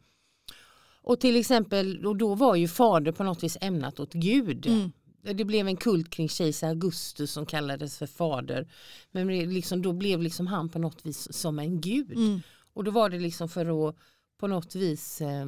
Och 1.03 1.19
till 1.19 1.35
exempel, 1.35 2.05
och 2.05 2.17
då 2.17 2.35
var 2.35 2.55
ju 2.55 2.67
fader 2.67 3.11
på 3.11 3.23
något 3.23 3.43
vis 3.43 3.57
ämnat 3.61 3.99
åt 3.99 4.13
Gud. 4.13 4.65
Mm. 4.65 4.91
Det 5.21 5.45
blev 5.45 5.67
en 5.67 5.77
kult 5.77 6.09
kring 6.09 6.29
kejsar 6.29 6.67
Augustus 6.67 7.31
som 7.31 7.45
kallades 7.45 7.97
för 7.97 8.07
fader. 8.07 8.67
Men 9.11 9.27
liksom, 9.27 9.81
då 9.81 9.93
blev 9.93 10.21
liksom 10.21 10.47
han 10.47 10.69
på 10.69 10.79
något 10.79 11.05
vis 11.05 11.33
som 11.33 11.59
en 11.59 11.81
gud. 11.81 12.11
Mm. 12.11 12.41
Och 12.73 12.83
då 12.83 12.91
var 12.91 13.09
det 13.09 13.19
liksom 13.19 13.49
för 13.49 13.89
att 13.89 13.95
på 14.37 14.47
något 14.47 14.75
vis 14.75 15.21
eh, 15.21 15.45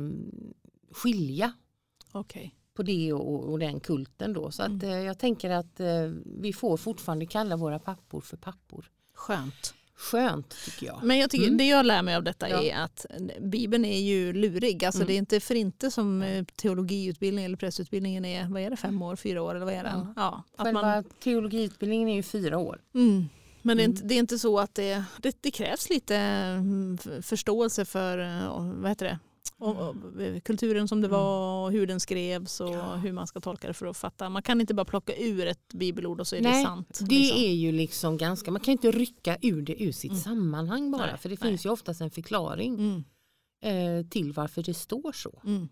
skilja 0.91 1.53
Okej. 2.12 2.55
på 2.74 2.83
det 2.83 3.13
och, 3.13 3.51
och 3.51 3.59
den 3.59 3.79
kulten 3.79 4.33
då. 4.33 4.51
Så 4.51 4.63
att, 4.63 4.83
eh, 4.83 4.89
jag 4.89 5.19
tänker 5.19 5.50
att 5.50 5.79
eh, 5.79 6.12
vi 6.25 6.53
får 6.53 6.77
fortfarande 6.77 7.25
kalla 7.25 7.57
våra 7.57 7.79
pappor 7.79 8.21
för 8.21 8.38
pappor. 8.38 8.91
Skönt. 9.13 9.74
Skönt 9.98 10.56
tycker 10.66 10.86
jag. 10.86 11.00
Men 11.04 11.18
jag 11.18 11.30
tycker, 11.30 11.46
Mm. 11.46 11.58
det 11.58 11.68
jag 11.68 11.86
lär 11.86 12.02
mig 12.02 12.16
av 12.16 12.24
detta 12.24 12.50
Ja. 12.50 12.62
är 12.64 12.75
att 12.84 13.06
Bibeln 13.40 13.86
är 13.86 14.00
ju 14.00 14.34
lurig. 14.34 14.86
Alltså 14.86 14.98
Mm. 15.02 15.08
Det 15.08 15.14
är 15.14 15.18
inte 15.18 15.40
för 15.40 15.56
inte 15.56 15.92
som 15.92 16.22
eh, 16.22 16.44
teologiutbildningen 16.56 17.50
eller 17.50 17.58
prästutbildningen 17.58 18.25
är, 18.25 18.48
vad 18.48 18.62
är 18.62 18.70
det, 18.70 18.75
fem 18.78 19.02
år, 19.02 19.16
fyra 19.16 19.42
år 19.42 19.56
eller 19.56 19.66
vad 19.66 19.74
är 19.74 19.84
den? 19.84 20.00
Ja. 20.00 20.14
Ja. 20.16 20.44
att 20.58 20.64
Själva 20.66 20.82
man, 20.82 21.04
teologiutbildningen 21.24 22.10
är 22.10 22.16
ju 22.16 22.24
fyra 22.24 22.58
år. 22.58 22.82
mm. 22.96 23.25
Men 23.62 23.78
det 23.78 23.84
är, 23.84 23.86
Mm. 23.86 23.96
inte, 23.98 24.08
det 24.08 24.14
är 24.16 24.20
inte 24.20 24.40
så 24.40 24.60
att 24.60 24.75
det, 24.75 25.04
det, 25.18 25.38
det 25.42 25.52
krävs 25.52 25.90
lite 25.90 26.16
mm, 26.18 26.98
förståelse 27.22 27.86
för 27.86 28.18
eh, 28.20 28.72
vad 28.75 28.92
heter 28.92 29.06
det? 29.06 29.20
Och, 29.58 29.75
och, 29.90 30.22
eh, 30.22 30.40
kulturen 30.40 30.88
som 30.88 31.01
det 31.01 31.08
Mm. 31.08 31.20
var 31.20 31.66
och 31.66 31.72
hur 31.72 31.88
den 31.88 32.00
skrevs 32.00 32.60
och 32.62 32.70
Ja. 32.70 32.96
hur 32.96 33.12
man 33.12 33.27
ska 33.27 33.40
tolka 33.40 33.68
det 33.68 33.74
för 33.74 33.86
att 33.86 33.98
fatta. 33.98 34.29
Man 34.29 34.42
kan 34.42 34.62
inte 34.62 34.74
bara 34.74 34.86
plocka 34.86 35.16
ur 35.18 35.48
ett 35.48 35.74
bibelord 35.74 36.20
och 36.20 36.27
så 36.27 36.36
är 36.36 36.42
Nej, 36.42 36.58
det 36.58 36.64
sant. 36.68 37.00
Det 37.01 37.16
liksom. 37.16 37.38
är 37.44 37.51
ju 37.53 37.72
liksom 37.72 38.18
ganska, 38.18 38.51
man 38.51 38.62
kan 38.62 38.72
inte 38.72 38.92
rycka 38.92 39.38
ur 39.42 39.62
det 39.62 39.84
ur 39.84 39.92
sitt 39.92 40.12
Mm. 40.12 40.24
sammanhang 40.24 40.92
bara. 40.92 41.05
Nej, 41.05 41.18
för 41.18 41.29
det 41.29 41.42
nej. 41.42 41.50
finns 41.51 41.66
ju 41.66 41.70
oftast 41.70 42.01
en 42.01 42.12
förklaring 42.12 42.74
Mm. 42.74 43.03
eh, 44.01 44.08
till 44.10 44.34
varför 44.34 44.64
det 44.64 44.74
står 44.74 45.12
så. 45.12 45.42
Mm. 45.46 45.68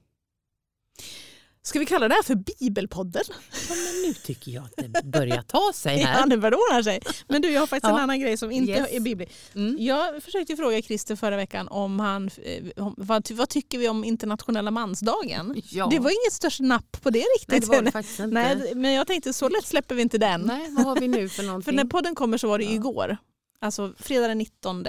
Ska 1.61 1.79
vi 1.79 1.85
kalla 1.85 2.07
det 2.07 2.13
här 2.13 2.23
för 2.23 2.35
Bibelpodden? 2.35 3.23
Ja, 3.69 3.75
nu 4.07 4.13
tycker 4.13 4.51
jag 4.51 4.63
att 4.63 4.73
det 4.93 5.03
börjar 5.03 5.41
ta 5.41 5.71
sig 5.73 5.99
Ja, 6.01 6.07
här. 6.07 6.37
börjar 6.37 6.51
det 6.51 6.57
ordna 6.57 6.83
sig. 6.83 6.99
Men 7.27 7.41
du, 7.41 7.49
jag 7.49 7.59
har 7.59 7.67
faktiskt 7.67 7.89
en 7.89 7.95
Ja. 7.95 8.01
annan 8.01 8.19
grej 8.19 8.37
som 8.37 8.51
inte 8.51 8.71
Yes. 8.71 8.87
är 8.91 8.99
bibli. 8.99 9.27
Mm. 9.55 9.75
Jag 9.79 10.23
försökte 10.23 10.55
fråga 10.55 10.81
Christer 10.81 11.15
förra 11.15 11.35
veckan 11.35 11.67
om 11.67 11.99
han, 11.99 12.29
eh, 12.43 12.63
vad, 12.97 13.31
vad 13.31 13.49
tycker 13.49 13.77
vi 13.77 13.89
om 13.89 14.03
internationella 14.03 14.71
mansdagen? 14.71 15.61
Ja. 15.69 15.87
Det 15.91 15.99
var 15.99 16.09
inget 16.09 16.33
störst 16.33 16.59
napp 16.59 17.01
på 17.01 17.09
det 17.09 17.19
Nej, 17.19 17.25
riktigt. 17.39 17.61
det 17.71 17.77
var 17.77 17.81
det 17.83 17.91
faktiskt 17.99 18.19
inte. 18.19 18.33
Nej, 18.33 18.75
men 18.75 18.93
jag 18.93 19.07
tänkte 19.07 19.33
så 19.33 19.49
lätt 19.49 19.65
släpper 19.65 19.95
vi 19.95 20.01
inte 20.01 20.17
den. 20.17 20.41
Nej, 20.41 20.67
vad 20.71 20.85
har 20.85 20.95
vi 20.99 21.07
nu 21.07 21.29
för 21.29 21.43
någonting? 21.43 21.65
För 21.65 21.71
när 21.71 21.85
podden 21.85 22.15
kommer 22.15 22.37
så 22.37 22.47
var 22.47 22.57
det 22.59 22.65
Ja. 22.65 22.71
igår. 22.71 23.17
Alltså 23.61 23.93
fredag 23.99 24.27
den 24.27 24.37
19 24.37 24.85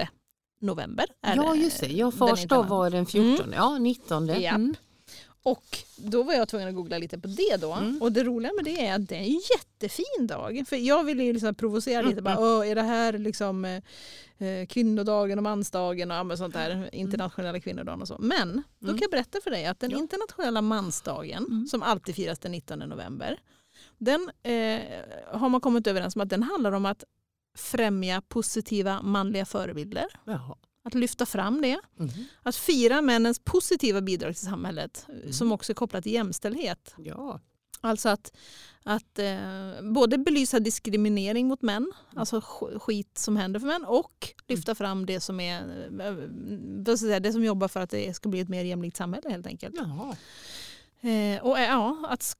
november. 0.61 1.05
Ja 1.35 1.55
just 1.55 1.79
det, 1.79 1.87
ja, 1.87 2.11
interna- 2.37 2.61
var 2.67 2.89
den 2.89 3.05
14, 3.05 3.53
ja 3.55 3.77
19. 3.77 4.27
Japp. 4.27 4.55
Mm. 4.55 4.75
Och 5.45 5.77
då 5.97 6.23
var 6.23 6.33
jag 6.33 6.47
tvungen 6.47 6.67
att 6.69 6.75
googla 6.75 6.97
lite 6.97 7.19
på 7.19 7.27
det 7.27 7.57
då. 7.61 7.73
Mm. 7.73 8.01
Och 8.01 8.11
det 8.11 8.23
roliga 8.23 8.51
med 8.55 8.65
det 8.65 8.85
är 8.87 8.95
att 8.95 9.09
det 9.09 9.15
är 9.15 9.19
en 9.19 9.41
jättefin 9.57 10.27
dag. 10.27 10.63
För 10.67 10.75
jag 10.75 11.03
ville 11.03 11.23
ju 11.23 11.33
liksom 11.33 11.55
provocera 11.55 12.01
lite. 12.01 12.19
Mm, 12.19 12.23
Bara, 12.23 12.39
Åh, 12.39 12.69
är 12.69 12.75
det 12.75 12.81
här 12.81 13.13
liksom 13.17 13.65
eh, 13.65 14.47
eh, 14.47 14.65
kvinnodagen 14.65 15.39
och 15.39 15.43
mansdagen 15.43 16.11
och 16.31 16.37
sånt 16.37 16.53
där, 16.53 16.89
internationella 16.95 17.59
kvinnodagen 17.59 18.01
och 18.01 18.07
så. 18.07 18.17
Men 18.19 18.63
då 18.79 18.87
Mm. 18.87 18.97
kan 18.97 19.01
jag 19.01 19.11
berätta 19.11 19.39
för 19.43 19.51
dig 19.51 19.65
att 19.65 19.79
den 19.79 19.91
internationella 19.91 20.61
mansdagen 20.61 21.45
Mm. 21.45 21.67
som 21.67 21.83
alltid 21.83 22.15
firas 22.15 22.39
den 22.39 22.51
19 22.51 22.79
november. 22.79 23.39
Den 23.97 24.29
eh, 24.43 24.81
har 25.39 25.49
man 25.49 25.61
kommit 25.61 25.87
överens 25.87 26.15
om 26.15 26.21
att 26.21 26.29
den 26.29 26.43
handlar 26.43 26.71
om 26.71 26.85
att 26.85 27.03
främja 27.57 28.21
positiva 28.27 29.01
manliga 29.01 29.45
förebilder. 29.45 30.05
Jaha. 30.25 30.55
Att 30.87 30.93
lyfta 30.93 31.25
fram 31.25 31.61
det. 31.61 31.79
Mm. 31.99 32.11
Att 32.43 32.55
fira 32.55 33.01
männens 33.01 33.39
positiva 33.39 34.01
bidrag 34.01 34.35
till 34.35 34.45
samhället 34.45 35.05
Mm. 35.09 35.33
som 35.33 35.51
också 35.51 35.71
är 35.71 35.73
kopplat 35.73 36.03
till 36.03 36.13
jämställdhet. 36.13 36.93
Ja. 36.97 37.39
Alltså 37.81 38.09
att, 38.09 38.33
att 38.83 39.19
eh, 39.19 39.81
både 39.93 40.17
belysa 40.17 40.59
diskriminering 40.59 41.47
mot 41.47 41.61
män, 41.61 41.75
Mm. 41.83 42.19
alltså 42.19 42.39
sk- 42.39 42.79
skit 42.79 43.17
som 43.17 43.37
händer 43.37 43.59
för 43.59 43.67
män 43.67 43.85
och 43.85 44.33
lyfta 44.47 44.75
fram 44.75 45.05
det 45.05 45.19
som, 45.21 45.39
är, 45.39 45.61
eh, 46.01 46.15
jag 46.87 46.99
säga, 46.99 47.19
det 47.19 47.31
som 47.31 47.43
jobbar 47.43 47.67
för 47.67 47.79
att 47.79 47.89
det 47.89 48.13
ska 48.13 48.29
bli 48.29 48.39
ett 48.39 48.49
mer 48.49 48.63
jämlikt 48.63 48.97
samhälle 48.97 49.29
helt 49.29 49.47
enkelt. 49.47 49.75
Jaha. 49.77 50.15
Eh, 51.11 51.43
och 51.45 51.59
eh, 51.59 51.65
ja, 51.67 52.05
att 52.09 52.37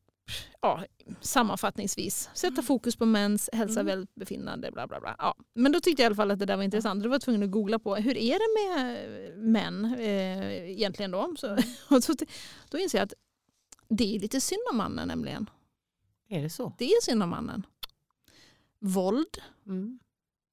ja, 0.62 0.84
sammanfattningsvis 1.22 2.30
sätta 2.34 2.54
Mm. 2.54 2.64
fokus 2.64 2.96
på 2.96 3.06
mäns 3.06 3.50
hälsa, 3.54 3.80
Mm. 3.80 3.86
välbefinnande. 3.86 4.72
Bla, 4.72 4.88
bla, 4.88 5.00
bla. 5.00 5.16
Ja. 5.20 5.36
Men 5.54 5.72
då 5.72 5.80
tyckte 5.80 6.02
jag 6.02 6.06
i 6.06 6.08
alla 6.08 6.16
fall 6.16 6.32
att 6.32 6.40
det 6.40 6.46
där 6.46 6.56
var 6.58 6.64
intressant. 6.64 7.04
Då 7.04 7.10
var 7.10 7.14
jag 7.16 7.22
tvungen 7.22 7.44
att 7.44 7.52
googla 7.52 7.80
på 7.80 7.96
hur 7.96 8.18
är 8.18 8.34
det 8.40 8.76
med 8.76 9.38
män 9.52 9.86
eh, 10.00 10.72
egentligen 10.72 11.12
då? 11.12 11.34
Så, 11.38 11.48
Mm. 11.48 11.64
och 11.90 12.04
så, 12.04 12.14
då 12.70 12.78
inser 12.78 12.98
jag 12.98 13.06
att 13.06 13.14
det 13.90 14.16
är 14.16 14.20
lite 14.20 14.42
synd 14.42 14.62
om 14.72 14.78
mannen 14.78 15.08
nämligen. 15.08 15.50
Är 16.30 16.42
det 16.42 16.50
så? 16.50 16.74
Det 16.78 16.86
är 16.86 17.02
synd 17.02 17.24
om 17.24 17.30
mannen. 17.30 17.66
Våld, 18.80 19.42
Mm. 19.66 20.00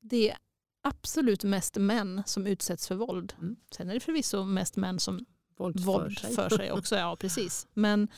det 0.00 0.30
är 0.30 0.37
absolut 0.82 1.44
mest 1.44 1.76
män 1.76 2.22
som 2.26 2.46
utsätts 2.46 2.88
för 2.88 2.94
våld. 2.94 3.35
Mm. 3.40 3.56
Sen 3.70 3.90
är 3.90 3.94
det 3.94 4.00
förvisso 4.00 4.44
mest 4.44 4.76
män 4.76 5.00
som 5.00 5.24
Våld, 5.56 5.80
våld 5.80 6.18
för 6.18 6.48
sig 6.50 6.72
också. 6.72 6.96
Ja, 6.96 7.16
precis. 7.16 7.66
Men, 7.74 8.08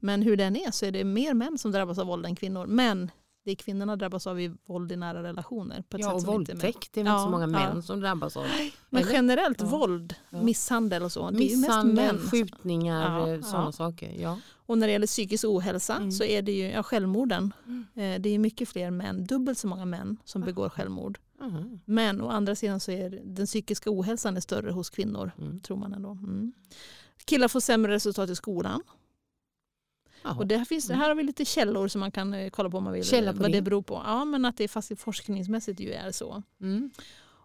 men 0.00 0.22
hur 0.22 0.36
den 0.36 0.56
är 0.56 0.70
så 0.70 0.86
är 0.86 0.90
det 0.92 1.04
mer 1.04 1.34
män 1.34 1.58
som 1.58 1.72
drabbas 1.72 1.98
av 1.98 2.06
våld 2.06 2.26
än 2.26 2.36
kvinnor. 2.36 2.66
Men 2.66 3.10
det 3.44 3.54
kvinnorna 3.56 3.96
drabbas 3.96 4.26
av 4.26 4.40
är 4.40 4.54
våld 4.66 4.92
i 4.92 4.96
nära 4.96 5.22
relationer. 5.22 5.82
På 5.88 5.96
ett 5.96 6.02
Ja, 6.02 6.18
sätt 6.20 6.28
och 6.28 6.34
inte 6.34 6.52
våldtäkt, 6.52 6.92
det 6.92 7.00
är 7.00 7.04
väl 7.04 7.10
inte 7.12 7.20
Ja, 7.20 7.24
så 7.24 7.30
många 7.30 7.46
män 7.46 7.72
ja. 7.76 7.82
som 7.82 8.00
drabbas 8.00 8.36
av. 8.36 8.44
Men 8.90 9.02
Eller? 9.02 9.12
generellt 9.12 9.62
våld, 9.62 10.14
misshandel 10.30 11.02
och 11.02 11.12
så. 11.12 11.30
Misshandel, 11.30 12.18
skjutningar, 12.18 13.28
eh, 13.34 13.40
sådana 13.42 13.72
saker. 13.72 14.12
Ja. 14.20 14.38
Och 14.66 14.78
när 14.78 14.86
det 14.86 14.92
gäller 14.92 15.06
psykisk 15.06 15.44
ohälsa 15.44 15.96
Mm. 15.96 16.12
så 16.12 16.24
är 16.24 16.42
det 16.42 16.52
ju 16.52 16.64
ja, 16.70 16.82
självmorden. 16.82 17.52
Mm. 17.66 17.86
Eh, 18.14 18.20
Det 18.20 18.28
är 18.28 18.38
mycket 18.38 18.68
fler 18.68 18.90
män, 18.90 19.24
dubbelt 19.26 19.58
så 19.58 19.66
många 19.68 19.84
män 19.84 20.16
som 20.24 20.40
begår 20.42 20.68
självmord. 20.68 21.18
Mhm. 21.40 21.80
Men 21.84 22.20
å 22.20 22.28
andra 22.28 22.54
sidan 22.54 22.80
så 22.80 22.90
är 22.92 23.20
den 23.24 23.46
psykiska 23.46 23.90
ohälsan 23.90 24.36
är 24.36 24.40
större 24.40 24.70
hos 24.72 24.90
kvinnor. 24.90 25.30
Mm. 25.38 25.60
Tror 25.60 25.76
man 25.76 25.94
ändå. 25.94 26.10
Mm. 26.10 26.52
Killar 27.24 27.48
får 27.48 27.60
sämre 27.60 27.92
resultat 27.92 28.30
i 28.30 28.36
skolan. 28.36 28.82
Och 30.24 30.46
det 30.46 30.56
här, 30.56 30.64
finns, 30.64 30.90
här 30.90 31.08
har 31.08 31.14
vi 31.14 31.22
lite 31.22 31.44
källor 31.44 31.88
som 31.88 32.00
man 32.00 32.10
kan 32.10 32.34
eh, 32.34 32.50
kolla 32.50 32.70
på 32.70 32.78
om 32.78 32.84
man 32.84 32.92
vill. 32.92 33.04
Källa 33.04 33.32
på 33.32 33.38
vad 33.38 33.50
det. 33.50 33.58
det. 33.58 33.62
beror 33.62 33.82
på. 33.82 34.02
Ja, 34.06 34.24
men 34.24 34.44
att 34.44 34.56
det 34.56 34.68
fast 34.68 35.00
forskningsmässigt 35.00 35.80
ju 35.80 35.92
är 35.92 36.12
så. 36.12 36.42
Mm. 36.60 36.90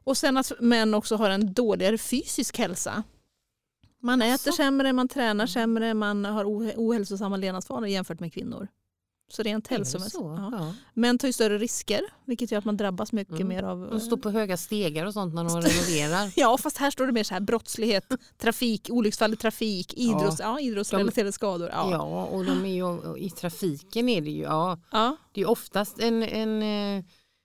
Och 0.06 0.18
sen 0.18 0.38
att 0.38 0.52
män 0.60 0.94
också 0.94 1.16
har 1.16 1.30
en 1.30 1.54
dåligare 1.54 1.98
fysisk 1.98 2.58
hälsa. 2.58 3.04
Man 4.00 4.22
äter 4.22 4.34
Asså? 4.34 4.52
sämre, 4.52 4.94
man 4.94 5.08
tränar 5.08 5.48
sämre, 5.48 5.94
man 5.94 6.26
har 6.26 6.46
oh- 6.46 6.74
ohälsosamma 6.76 7.38
levnadsvanor 7.38 7.88
jämfört 7.88 8.20
med 8.20 8.34
kvinnor. 8.34 8.68
Så 9.28 9.44
rent 9.44 9.68
hälsomässigt. 9.68 10.16
Ja. 10.24 10.50
Ja. 10.52 10.74
Män 10.94 11.18
tar 11.18 11.28
ju 11.28 11.34
större 11.34 11.58
risker 11.58 12.02
vilket 12.26 12.52
gör 12.52 12.60
att 12.60 12.66
man 12.66 12.78
drabbas 12.78 13.12
mycket 13.12 13.36
Mm. 13.36 13.48
mer 13.48 13.64
av... 13.64 13.88
De 13.92 14.00
står 14.00 14.18
på 14.18 14.30
höga 14.30 14.58
stegar 14.58 15.06
och 15.06 15.14
sånt 15.14 15.34
när 15.34 15.44
de 15.44 15.50
renoverar. 15.62 16.32
Ja 16.36 16.58
fast 16.58 16.78
här 16.78 16.92
står 16.92 17.06
det 17.08 17.12
mer 17.14 17.24
så 17.24 17.34
här 17.34 17.42
brottslighet, 17.42 18.12
trafik, 18.38 18.88
olycksfall 18.92 19.34
i 19.34 19.36
trafik, 19.36 19.94
idrotts, 19.94 20.40
ja. 20.40 20.60
idrottsrelaterade 20.60 21.32
skador. 21.32 21.70
Ja. 21.74 21.92
Ja. 21.92 22.26
och 22.26 22.46
de 22.46 22.66
är 22.66 22.74
ju, 22.76 23.18
i 23.18 23.30
trafiken 23.30 24.10
är 24.10 24.22
det 24.22 24.30
ju, 24.32 24.42
ja, 24.44 24.80
Ja. 24.92 25.18
det 25.34 25.42
är 25.42 25.50
oftast 25.50 26.00
en, 26.00 26.24
en 26.24 26.62
eh, 26.98 27.04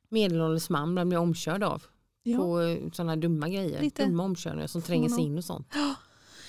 medelålders 0.09 0.69
man 0.71 0.95
man 0.95 1.09
blir 1.09 1.19
omkörd 1.19 1.63
av 1.63 1.83
Ja. 2.23 2.39
på 2.39 2.77
sådana 2.93 3.17
dumma 3.17 3.49
grejer, 3.49 3.81
Lite. 3.83 4.05
dumma 4.07 4.23
omkörningar 4.23 4.67
som 4.67 4.83
tränger 4.83 5.09
sig 5.09 5.25
in 5.25 5.39
och 5.39 5.45
sånt. 5.45 5.69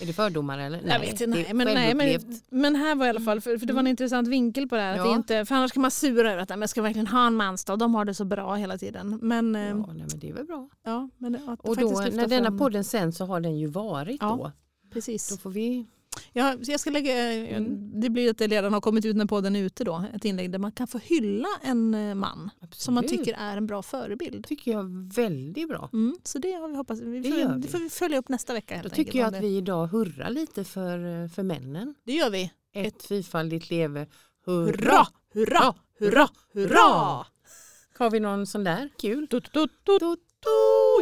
Är 0.01 0.05
det 0.05 0.13
fördomar 0.13 0.59
eller? 0.59 0.81
Jag 0.87 0.99
vet 0.99 1.09
inte, 1.11 1.27
nej, 1.27 1.53
men, 1.53 1.67
nej, 1.67 1.95
men, 1.95 2.19
men 2.49 2.75
här 2.75 2.95
var 2.95 3.05
i 3.05 3.09
alla 3.09 3.19
fall, 3.19 3.41
för, 3.41 3.57
för 3.57 3.65
det 3.65 3.73
var 3.73 3.79
en 3.79 3.87
intressant 3.87 4.27
vinkel 4.27 4.67
på 4.69 4.75
det 4.75 4.81
här. 4.81 4.99
Att 4.99 5.05
det 5.05 5.11
inte, 5.11 5.45
för 5.45 5.55
annars 5.55 5.71
kan 5.71 5.81
man 5.81 5.91
sura 5.91 6.31
över 6.31 6.41
att 6.43 6.49
nej, 6.49 6.59
jag 6.59 6.69
ska 6.69 6.81
verkligen 6.81 7.07
ha 7.07 7.27
en 7.27 7.35
mansdag, 7.35 7.79
de 7.79 7.95
har 7.95 8.05
det 8.05 8.13
så 8.13 8.25
bra 8.25 8.55
hela 8.55 8.77
tiden. 8.77 9.19
Men, 9.21 9.55
ja. 9.55 9.61
Ja, 9.61 9.75
nej, 9.93 10.05
men 10.09 10.19
det 10.19 10.29
är 10.29 10.33
väl 10.33 10.45
bra. 10.45 10.69
ja, 10.83 11.09
men 11.17 11.35
Och 11.59 11.77
då, 11.77 11.89
när 12.11 12.27
denna 12.27 12.45
fram- 12.45 12.57
podden 12.57 12.83
sen 12.83 13.13
så 13.13 13.25
har 13.25 13.39
den 13.39 13.57
ju 13.57 13.67
varit 13.67 14.17
Ja. 14.21 14.27
då. 14.43 14.51
Precis. 14.93 15.29
Då 15.29 15.37
får 15.37 15.49
vi, 15.49 15.85
Ja, 16.33 16.55
jag 16.61 16.79
ska 16.79 16.89
lägga, 16.89 17.33
eh, 17.33 17.57
Mm. 17.57 18.01
Det 18.01 18.09
blir 18.09 18.29
att 18.29 18.37
det 18.37 18.47
redan 18.47 18.73
har 18.73 18.81
kommit 18.81 19.05
ut 19.05 19.15
när 19.15 19.25
podden 19.25 19.55
är 19.55 19.63
ute 19.63 19.83
då. 19.83 20.05
Ett 20.13 20.25
inlägg 20.25 20.51
där 20.51 20.59
man 20.59 20.71
kan 20.71 20.87
få 20.87 20.97
hylla 20.97 21.47
en 21.61 21.93
eh, 21.93 22.15
man 22.15 22.49
som 22.71 22.93
man 22.93 23.03
Absolut. 23.03 23.25
tycker 23.25 23.39
är 23.39 23.57
en 23.57 23.67
bra 23.67 23.81
förebild. 23.83 24.47
tycker 24.47 24.71
jag 24.71 24.79
är 24.79 25.13
väldigt 25.15 25.69
bra. 25.69 25.89
Mm, 25.93 26.15
så 26.23 26.39
det 26.39 26.51
har 26.53 26.67
vi 26.67 26.75
hoppas. 26.75 26.99
Vi 27.01 27.19
Det 27.19 27.29
får, 27.31 27.37
det 27.37 27.57
vi. 27.61 27.67
får 27.67 27.79
vi 27.79 27.89
följa 27.89 28.17
upp 28.17 28.29
nästa 28.29 28.53
vecka. 28.53 28.75
Helt 28.75 28.83
Då 28.83 28.89
tycker 28.89 29.01
enkelt, 29.01 29.15
jag 29.15 29.27
att 29.27 29.33
det. 29.33 29.39
vi 29.39 29.57
idag 29.57 29.87
hurrar 29.87 30.29
lite 30.29 30.63
för, 30.63 31.27
för 31.27 31.43
männen. 31.43 31.95
Det 32.05 32.13
gör 32.13 32.29
vi. 32.29 32.51
Ett 32.73 33.03
fyrfaldigt 33.03 33.69
leve. 33.69 34.07
Hurra! 34.45 35.07
Hurra, 35.33 35.73
hurra, 35.99 36.29
hurra! 36.53 37.25
Har 37.97 38.09
vi 38.11 38.19
någon 38.19 38.47
sån 38.47 38.63
där 38.63 38.89
kul? 39.01 39.27
Du, 39.29 39.39
du, 39.39 39.67
du. 39.85 40.15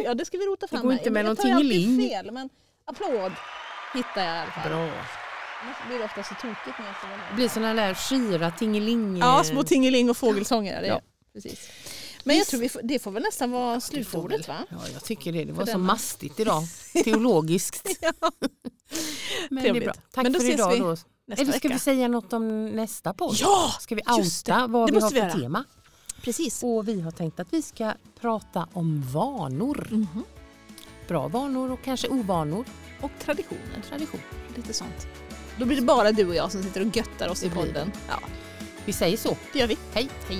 Ja, 0.04 0.14
det 0.14 0.24
ska 0.24 0.38
vi 0.38 0.44
rota 0.46 0.68
fram. 0.68 0.82
går 0.82 0.90
här. 0.90 0.98
inte 0.98 1.10
med 1.10 1.20
Jag 1.20 1.26
någon 1.26 1.36
tar 1.36 1.44
ju 1.48 1.52
alltid 1.54 1.70
tingeling. 1.70 2.08
fel, 2.10 2.30
men 2.32 2.48
applåd 2.84 3.32
hittar 3.94 4.22
jag 4.24 4.36
i 4.36 4.38
alla 4.40 4.50
fall. 4.50 4.70
Bra. 4.70 4.88
Annars 5.62 5.76
blir 5.88 5.98
det 5.98 6.04
ofta 6.04 6.22
så 6.22 6.34
tokigt 6.34 6.78
när 6.78 6.86
jag 6.86 7.08
vara 7.08 7.16
med. 7.16 7.26
Det 7.30 7.34
blir 7.34 7.48
såna 7.48 7.74
där 7.74 7.94
skira 7.94 8.50
tingeling. 8.50 9.16
Ja, 9.16 9.44
små 9.44 9.62
tingeling 9.62 10.10
och 10.10 10.16
fågelsånger. 10.16 10.82
Ja. 10.82 11.00
Precis. 11.32 11.68
Men 12.24 12.36
jag 12.38 12.46
tror 12.46 12.60
vi 12.60 12.68
får, 12.68 12.80
det 12.84 12.98
får 12.98 13.10
väl 13.10 13.22
nästan 13.22 13.50
vara 13.50 13.80
slutordet 13.80 14.48
va? 14.48 14.66
Ja, 14.70 14.78
jag 14.92 15.04
tycker 15.04 15.32
det. 15.32 15.44
Det 15.44 15.52
var 15.52 15.66
så 15.66 15.78
mastigt 15.78 16.40
idag. 16.40 16.62
Teologiskt. 17.04 17.88
Ja. 18.00 18.12
Men 19.50 19.62
Trevligt. 19.62 19.84
det 19.84 19.90
är 19.90 19.92
bra. 19.92 20.02
Tack 20.12 20.22
Men 20.22 20.32
då 20.32 20.38
för 20.40 20.46
ses 20.46 20.54
idag 20.60 20.70
vi 20.72 20.78
då. 20.78 20.88
Nästa 20.88 21.42
Eller 21.42 21.52
ska 21.52 21.68
vecka. 21.68 21.68
vi 21.68 21.78
säga 21.78 22.08
något 22.08 22.32
om 22.32 22.66
nästa 22.66 23.14
podd? 23.14 23.34
Ja! 23.38 23.74
Ska 23.80 23.94
vi 23.94 24.02
outa 24.18 24.66
vad 24.66 24.88
Det 24.88 24.92
vi 24.94 25.00
har 25.00 25.10
för 25.10 25.36
vi 25.36 25.42
tema? 25.42 25.64
Precis. 26.22 26.62
Och 26.62 26.88
vi 26.88 27.00
har 27.00 27.10
tänkt 27.10 27.40
att 27.40 27.52
vi 27.52 27.62
ska 27.62 27.92
prata 28.20 28.68
om 28.72 29.02
vanor. 29.12 29.88
Mhm. 29.90 30.24
Bra 31.08 31.28
vanor 31.28 31.70
och 31.70 31.82
kanske 31.84 32.08
ovanor. 32.08 32.64
Och 33.00 33.10
traditioner. 33.24 33.82
Tradition. 33.88 34.20
Lite 34.56 34.72
sånt. 34.72 35.06
Då 35.60 35.66
blir 35.66 35.76
det 35.76 35.82
bara 35.82 36.12
du 36.12 36.26
och 36.28 36.34
jag 36.34 36.52
som 36.52 36.62
sitter 36.62 36.86
och 36.88 36.96
göttar 36.96 37.28
oss 37.28 37.40
Det 37.40 37.46
i 37.46 37.50
podden. 37.50 37.92
Ja, 38.08 38.20
Vi 38.84 38.92
säger 38.92 39.16
så. 39.16 39.36
det 39.52 39.58
gör 39.58 39.66
vi. 39.66 39.76
Hej! 39.94 40.08
Hej. 40.28 40.38